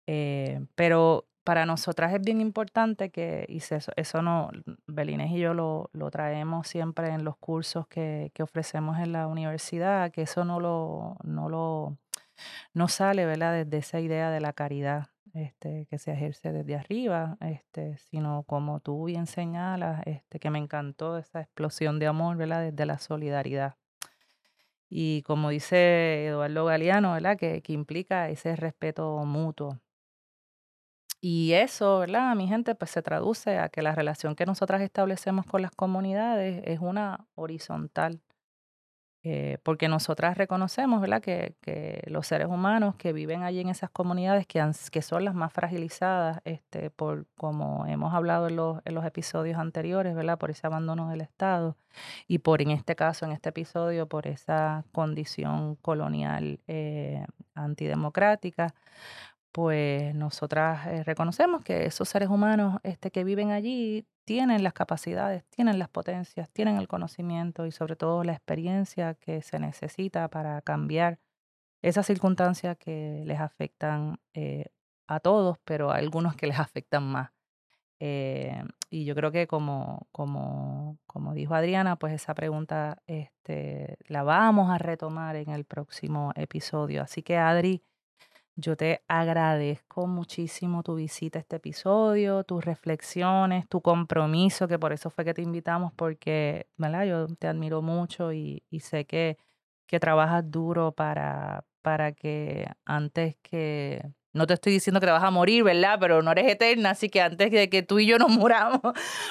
Eh, 0.06 0.64
pero 0.76 1.26
para 1.44 1.66
nosotras 1.66 2.14
es 2.14 2.22
bien 2.22 2.40
importante 2.40 3.10
que, 3.10 3.48
y 3.50 3.58
eso, 3.58 3.92
eso 3.96 4.22
no, 4.22 4.52
Belines 4.86 5.32
y 5.32 5.40
yo 5.40 5.56
lo, 5.56 5.90
lo, 5.92 6.12
traemos 6.12 6.68
siempre 6.68 7.08
en 7.08 7.24
los 7.24 7.36
cursos 7.38 7.88
que, 7.88 8.32
que, 8.36 8.44
ofrecemos 8.44 9.00
en 9.00 9.12
la 9.14 9.26
universidad, 9.28 10.12
que 10.12 10.24
eso 10.24 10.46
no 10.46 10.60
lo, 10.60 11.18
no 11.24 11.50
lo, 11.50 11.98
no 12.74 12.88
sale, 12.88 13.26
¿verdad? 13.26 13.66
Desde 13.66 13.78
esa 13.78 14.00
idea 14.00 14.32
de 14.32 14.40
la 14.42 14.54
caridad, 14.54 15.08
este, 15.34 15.88
que 15.90 15.98
se 15.98 16.12
ejerce 16.14 16.52
desde 16.52 16.76
arriba, 16.76 17.38
este, 17.42 17.98
sino 17.98 18.44
como 18.44 18.80
tú 18.80 19.06
bien 19.06 19.28
señalas, 19.28 20.02
este, 20.06 20.40
que 20.40 20.50
me 20.50 20.60
encantó 20.60 21.18
esa 21.18 21.42
explosión 21.42 22.00
de 22.00 22.08
amor, 22.08 22.38
¿verdad? 22.38 22.62
Desde 22.62 22.86
la 22.86 22.98
solidaridad. 23.00 23.76
Y 24.90 25.22
como 25.24 25.50
dice 25.50 26.28
Eduardo 26.28 26.66
Galeano, 26.66 27.14
¿verdad? 27.14 27.38
Que, 27.38 27.62
que 27.62 27.74
implica 27.74 28.30
ese 28.30 28.56
respeto 28.56 29.18
mutuo. 29.26 29.80
Y 31.20 31.54
eso, 31.54 32.00
¿verdad? 32.00 32.36
Mi 32.36 32.48
gente, 32.48 32.76
pues 32.76 32.92
se 32.92 33.02
traduce 33.02 33.58
a 33.58 33.70
que 33.70 33.82
la 33.82 33.96
relación 33.96 34.36
que 34.36 34.46
nosotras 34.46 34.82
establecemos 34.82 35.46
con 35.46 35.62
las 35.62 35.72
comunidades 35.72 36.62
es 36.66 36.80
una 36.80 37.28
horizontal. 37.36 38.22
Eh, 39.24 39.58
porque 39.64 39.90
nosotras 39.90 40.38
reconocemos, 40.38 41.02
¿verdad? 41.02 41.22
Que, 41.22 41.56
que, 41.62 42.02
los 42.08 42.28
seres 42.28 42.48
humanos 42.48 42.96
que 42.96 43.14
viven 43.14 43.44
allí 43.44 43.60
en 43.60 43.70
esas 43.70 43.90
comunidades, 43.90 44.48
que, 44.48 44.60
han, 44.62 44.74
que 44.92 45.02
son 45.02 45.26
las 45.26 45.34
más 45.34 45.52
fragilizadas, 45.52 46.40
este, 46.46 46.92
por 46.92 47.26
como 47.36 47.86
hemos 47.88 48.14
hablado 48.14 48.48
en 48.48 48.56
los, 48.56 48.80
en 48.86 48.96
los 48.96 49.06
episodios 49.06 49.58
anteriores, 49.58 50.16
¿verdad? 50.16 50.38
Por 50.38 50.52
ese 50.52 50.68
abandono 50.68 51.10
del 51.10 51.22
Estado 51.22 51.76
y 52.28 52.40
por, 52.40 52.62
en 52.62 52.72
este 52.72 52.96
caso, 52.96 53.26
en 53.26 53.32
este 53.32 53.50
episodio, 53.50 54.08
por 54.08 54.28
esa 54.28 54.86
condición 54.92 55.76
colonial 55.76 56.60
eh, 56.68 57.26
antidemocrática 57.56 58.74
pues 59.58 60.14
nosotras 60.14 60.86
eh, 60.86 61.04
reconocemos 61.04 61.64
que 61.64 61.88
esos 61.88 62.08
seres 62.08 62.30
humanos 62.30 62.78
este, 62.84 63.10
que 63.10 63.24
viven 63.24 63.50
allí 63.50 64.06
tienen 64.24 64.62
las 64.62 64.74
capacidades, 64.74 65.46
tienen 65.46 65.80
las 65.80 65.90
potencias, 65.90 66.48
tienen 66.52 66.78
el 66.78 66.88
conocimiento 66.88 67.66
y 67.66 67.72
sobre 67.72 67.96
todo 67.96 68.24
la 68.24 68.34
experiencia 68.34 69.16
que 69.16 69.42
se 69.42 69.58
necesita 69.58 70.28
para 70.28 70.62
cambiar 70.62 71.18
esas 71.82 72.06
circunstancias 72.06 72.78
que 72.78 73.24
les 73.26 73.40
afectan 73.40 74.20
eh, 74.36 74.66
a 75.08 75.20
todos, 75.20 75.58
pero 75.66 75.90
a 75.90 75.96
algunos 75.96 76.36
que 76.36 76.46
les 76.46 76.60
afectan 76.60 77.06
más. 77.06 77.32
Eh, 78.00 78.64
y 78.92 79.06
yo 79.06 79.16
creo 79.16 79.32
que 79.32 79.48
como, 79.48 80.08
como, 80.12 81.00
como 81.08 81.34
dijo 81.34 81.56
Adriana, 81.56 81.96
pues 81.96 82.14
esa 82.14 82.36
pregunta 82.36 83.02
este, 83.08 83.98
la 84.08 84.22
vamos 84.22 84.70
a 84.70 84.78
retomar 84.78 85.36
en 85.36 85.50
el 85.50 85.66
próximo 85.66 86.32
episodio. 86.36 87.02
Así 87.02 87.24
que 87.24 87.38
Adri, 87.38 87.82
yo 88.58 88.76
te 88.76 89.04
agradezco 89.08 90.08
muchísimo 90.08 90.84
tu 90.84 90.96
visita 90.96 91.40
a 91.40 91.42
este 91.42 91.58
episodio, 91.58 92.44
tus 92.44 92.66
reflexiones, 92.66 93.68
tu 93.70 93.82
compromiso, 93.82 94.68
que 94.68 94.80
por 94.80 94.94
eso 94.94 95.10
fue 95.12 95.24
que 95.26 95.34
te 95.36 95.44
invitamos, 95.44 95.94
porque 95.94 96.68
¿verdad? 96.78 97.06
yo 97.06 97.28
te 97.38 97.48
admiro 97.48 97.82
mucho 97.84 98.34
y, 98.34 98.64
y 98.72 98.80
sé 98.82 99.06
que, 99.06 99.38
que 99.88 100.00
trabajas 100.00 100.50
duro 100.50 100.92
para, 100.92 101.66
para 101.84 102.14
que 102.14 102.68
antes 102.86 103.38
que 103.44 104.02
no 104.38 104.48
te 104.48 104.54
estoy 104.54 104.74
diciendo 104.74 105.00
que 105.00 105.08
te 105.08 105.12
vas 105.12 105.24
a 105.24 105.32
morir, 105.32 105.64
¿verdad? 105.64 105.98
Pero 106.00 106.22
no 106.22 106.32
eres 106.32 106.50
eterna, 106.52 106.92
así 106.92 107.10
que 107.10 107.22
antes 107.22 107.52
de 107.52 107.70
que 107.70 107.84
tú 107.84 108.00
y 108.00 108.06
yo 108.06 108.18
nos 108.18 108.30
muramos, 108.30 108.82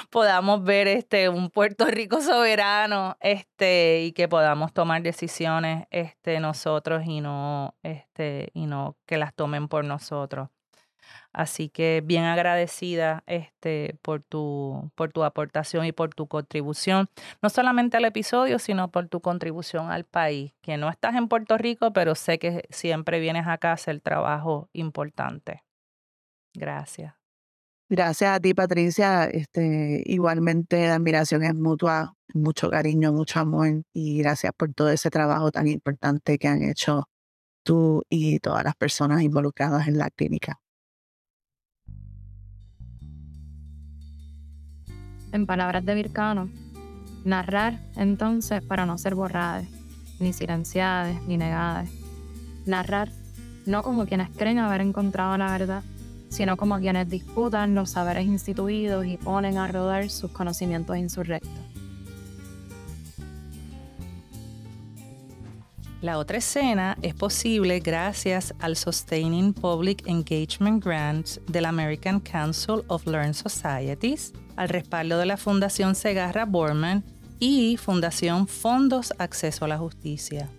podamos 0.09 0.63
ver 0.63 0.87
este 0.87 1.29
un 1.29 1.49
Puerto 1.49 1.85
Rico 1.85 2.21
soberano, 2.21 3.17
este 3.21 4.03
y 4.03 4.11
que 4.11 4.27
podamos 4.27 4.73
tomar 4.73 5.01
decisiones 5.01 5.87
este 5.91 6.39
nosotros 6.39 7.03
y 7.05 7.21
no 7.21 7.75
este 7.83 8.49
y 8.53 8.67
no 8.67 8.97
que 9.05 9.17
las 9.17 9.33
tomen 9.33 9.67
por 9.67 9.85
nosotros. 9.85 10.49
Así 11.33 11.69
que 11.69 12.01
bien 12.03 12.23
agradecida 12.23 13.23
este, 13.27 13.97
por, 14.01 14.21
tu, 14.21 14.91
por 14.95 15.11
tu 15.11 15.23
aportación 15.23 15.85
y 15.85 15.91
por 15.91 16.13
tu 16.13 16.27
contribución, 16.27 17.09
no 17.41 17.49
solamente 17.49 17.97
al 17.97 18.05
episodio, 18.05 18.59
sino 18.59 18.89
por 18.91 19.07
tu 19.07 19.21
contribución 19.21 19.91
al 19.91 20.03
país, 20.03 20.53
que 20.61 20.77
no 20.77 20.89
estás 20.89 21.15
en 21.15 21.27
Puerto 21.27 21.57
Rico, 21.57 21.93
pero 21.93 22.15
sé 22.15 22.39
que 22.39 22.63
siempre 22.69 23.19
vienes 23.19 23.47
acá 23.47 23.71
a 23.71 23.73
hacer 23.73 23.99
trabajo 24.01 24.69
importante. 24.73 25.63
Gracias. 26.53 27.13
Gracias 27.89 28.35
a 28.35 28.39
ti, 28.41 28.53
Patricia. 28.53 29.25
Este, 29.25 30.03
igualmente 30.05 30.87
la 30.87 30.95
admiración 30.95 31.43
es 31.43 31.55
mutua, 31.55 32.13
mucho 32.33 32.69
cariño, 32.69 33.13
mucho 33.13 33.39
amor 33.39 33.83
y 33.93 34.17
gracias 34.19 34.51
por 34.57 34.73
todo 34.73 34.89
ese 34.89 35.09
trabajo 35.09 35.51
tan 35.51 35.67
importante 35.67 36.37
que 36.37 36.47
han 36.49 36.63
hecho 36.63 37.05
tú 37.63 38.03
y 38.09 38.39
todas 38.39 38.63
las 38.65 38.75
personas 38.75 39.21
involucradas 39.21 39.87
en 39.87 39.97
la 39.97 40.09
clínica. 40.09 40.59
En 45.31 45.45
palabras 45.45 45.85
de 45.85 45.95
Vircano, 45.95 46.49
narrar 47.25 47.79
entonces 47.95 48.61
para 48.61 48.85
no 48.85 48.97
ser 48.97 49.15
borradas, 49.15 49.65
ni 50.19 50.33
silenciadas, 50.33 51.21
ni 51.23 51.37
negadas. 51.37 51.89
Narrar 52.65 53.09
no 53.65 53.83
como 53.83 54.05
quienes 54.05 54.29
creen 54.29 54.59
haber 54.59 54.81
encontrado 54.81 55.37
la 55.37 55.51
verdad, 55.51 55.83
sino 56.29 56.57
como 56.57 56.79
quienes 56.79 57.09
disputan 57.09 57.75
los 57.75 57.91
saberes 57.91 58.25
instituidos 58.25 59.05
y 59.05 59.17
ponen 59.17 59.57
a 59.57 59.67
rodar 59.67 60.09
sus 60.09 60.31
conocimientos 60.31 60.97
insurrectos. 60.97 61.51
La 66.01 66.19
otra 66.19 66.37
escena 66.37 66.95
es 67.01 67.15
posible 67.15 67.79
gracias 67.79 68.53
al 68.59 68.75
Sustaining 68.75 69.51
Public 69.51 70.07
Engagement 70.07 70.83
Grants 70.83 71.41
del 71.47 71.65
American 71.65 72.19
Council 72.19 72.83
of 72.87 73.07
Learned 73.07 73.33
Societies, 73.33 74.31
al 74.57 74.69
respaldo 74.69 75.17
de 75.17 75.25
la 75.25 75.37
Fundación 75.37 75.95
Segarra 75.95 76.45
Borman 76.45 77.03
y 77.39 77.77
Fundación 77.77 78.47
Fondos 78.47 79.13
Acceso 79.17 79.65
a 79.65 79.67
la 79.69 79.77
Justicia. 79.77 80.49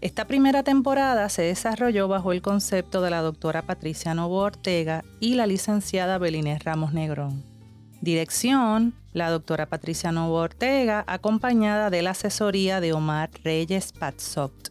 Esta 0.00 0.26
primera 0.26 0.62
temporada 0.62 1.28
se 1.28 1.42
desarrolló 1.42 2.08
bajo 2.08 2.32
el 2.32 2.40
concepto 2.40 3.02
de 3.02 3.10
la 3.10 3.20
doctora 3.20 3.62
Patricia 3.62 4.14
Novo 4.14 4.38
Ortega 4.38 5.04
y 5.20 5.34
la 5.34 5.46
licenciada 5.46 6.16
Belinés 6.16 6.64
Ramos 6.64 6.94
Negrón. 6.94 7.44
Dirección, 8.00 8.94
la 9.12 9.28
doctora 9.28 9.66
Patricia 9.66 10.10
Novo 10.10 10.36
Ortega, 10.36 11.04
acompañada 11.06 11.90
de 11.90 12.00
la 12.00 12.12
asesoría 12.12 12.80
de 12.80 12.94
Omar 12.94 13.28
Reyes 13.44 13.92
Patsopt. 13.92 14.68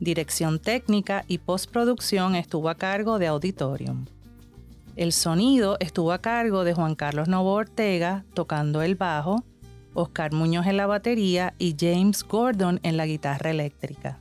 Dirección 0.00 0.58
técnica 0.58 1.24
y 1.28 1.38
postproducción 1.38 2.34
estuvo 2.34 2.68
a 2.68 2.74
cargo 2.74 3.18
de 3.18 3.28
Auditorium. 3.28 4.04
El 4.98 5.12
sonido 5.12 5.76
estuvo 5.78 6.10
a 6.10 6.18
cargo 6.18 6.64
de 6.64 6.74
Juan 6.74 6.96
Carlos 6.96 7.28
Novo 7.28 7.52
Ortega 7.52 8.24
tocando 8.34 8.82
el 8.82 8.96
bajo, 8.96 9.44
Oscar 9.94 10.32
Muñoz 10.32 10.66
en 10.66 10.76
la 10.76 10.88
batería 10.88 11.54
y 11.56 11.76
James 11.78 12.24
Gordon 12.24 12.80
en 12.82 12.96
la 12.96 13.06
guitarra 13.06 13.52
eléctrica. 13.52 14.18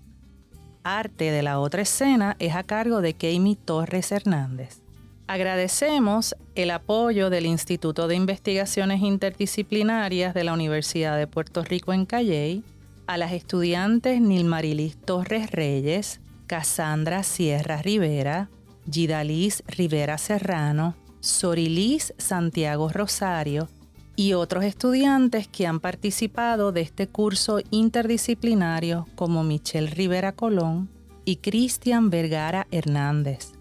Arte 0.83 1.31
de 1.31 1.41
la 1.41 1.59
otra 1.59 1.81
escena 1.81 2.35
es 2.37 2.53
a 2.53 2.61
cargo 2.61 3.01
de 3.01 3.15
Kami 3.15 3.55
Torres 3.55 4.11
Hernández. 4.11 4.83
Agradecemos 5.25 6.35
el 6.53 6.69
apoyo 6.69 7.31
del 7.31 7.47
Instituto 7.47 8.07
de 8.07 8.13
Investigaciones 8.13 9.01
Interdisciplinarias 9.01 10.35
de 10.35 10.43
la 10.43 10.53
Universidad 10.53 11.17
de 11.17 11.25
Puerto 11.25 11.63
Rico 11.63 11.91
en 11.91 12.05
Calley, 12.05 12.63
a 13.07 13.17
las 13.17 13.31
estudiantes 13.31 14.21
Nilmarilis 14.21 14.95
Torres 14.95 15.49
Reyes, 15.49 16.21
Cassandra 16.45 17.23
Sierra 17.23 17.81
Rivera, 17.81 18.51
Gidalis 18.89 19.63
Rivera 19.67 20.17
Serrano, 20.17 20.95
Sorilis 21.19 22.13
Santiago 22.17 22.89
Rosario 22.89 23.67
y 24.15 24.33
otros 24.33 24.63
estudiantes 24.63 25.47
que 25.47 25.67
han 25.67 25.79
participado 25.79 26.71
de 26.71 26.81
este 26.81 27.07
curso 27.07 27.59
interdisciplinario 27.69 29.07
como 29.15 29.43
Michelle 29.43 29.91
Rivera 29.91 30.31
Colón 30.31 30.89
y 31.25 31.37
Cristian 31.37 32.09
Vergara 32.09 32.67
Hernández. 32.71 33.51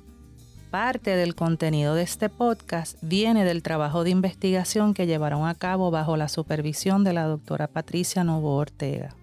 Parte 0.71 1.17
del 1.17 1.35
contenido 1.35 1.95
de 1.95 2.03
este 2.03 2.29
podcast 2.29 2.97
viene 3.03 3.45
del 3.45 3.63
trabajo 3.63 4.05
de 4.05 4.11
investigación 4.11 4.95
que 4.95 5.07
llevaron 5.07 5.47
a 5.47 5.55
cabo 5.55 5.91
bajo 5.91 6.17
la 6.17 6.29
supervisión 6.29 7.05
de 7.05 7.13
la 7.13 7.25
doctora 7.25 7.67
Patricia 7.67 8.25
Novo 8.25 8.57
Ortega. 8.57 9.15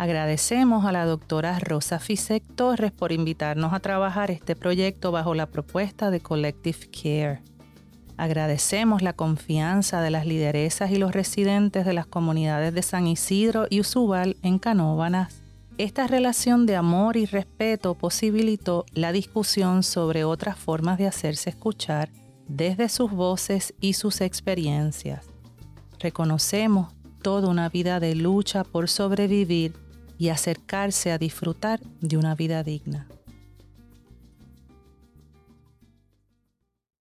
Agradecemos 0.00 0.86
a 0.86 0.92
la 0.92 1.04
doctora 1.04 1.58
Rosa 1.58 1.98
Fisek 1.98 2.42
Torres 2.54 2.90
por 2.90 3.12
invitarnos 3.12 3.74
a 3.74 3.80
trabajar 3.80 4.30
este 4.30 4.56
proyecto 4.56 5.12
bajo 5.12 5.34
la 5.34 5.44
propuesta 5.44 6.10
de 6.10 6.20
Collective 6.20 6.88
Care. 6.90 7.42
Agradecemos 8.16 9.02
la 9.02 9.12
confianza 9.12 10.00
de 10.00 10.10
las 10.10 10.24
lideresas 10.24 10.90
y 10.90 10.96
los 10.96 11.12
residentes 11.12 11.84
de 11.84 11.92
las 11.92 12.06
comunidades 12.06 12.72
de 12.72 12.80
San 12.80 13.06
Isidro 13.06 13.66
y 13.68 13.80
Usubal 13.80 14.38
en 14.42 14.58
Canóvanas. 14.58 15.42
Esta 15.76 16.06
relación 16.06 16.64
de 16.64 16.76
amor 16.76 17.18
y 17.18 17.26
respeto 17.26 17.94
posibilitó 17.94 18.86
la 18.94 19.12
discusión 19.12 19.82
sobre 19.82 20.24
otras 20.24 20.56
formas 20.56 20.96
de 20.96 21.08
hacerse 21.08 21.50
escuchar 21.50 22.08
desde 22.48 22.88
sus 22.88 23.10
voces 23.10 23.74
y 23.82 23.92
sus 23.92 24.22
experiencias. 24.22 25.26
Reconocemos 25.98 26.88
toda 27.20 27.50
una 27.50 27.68
vida 27.68 28.00
de 28.00 28.14
lucha 28.14 28.64
por 28.64 28.88
sobrevivir 28.88 29.74
y 30.20 30.28
acercarse 30.28 31.12
a 31.12 31.18
disfrutar 31.18 31.80
de 32.02 32.18
una 32.18 32.34
vida 32.34 32.62
digna. 32.62 33.08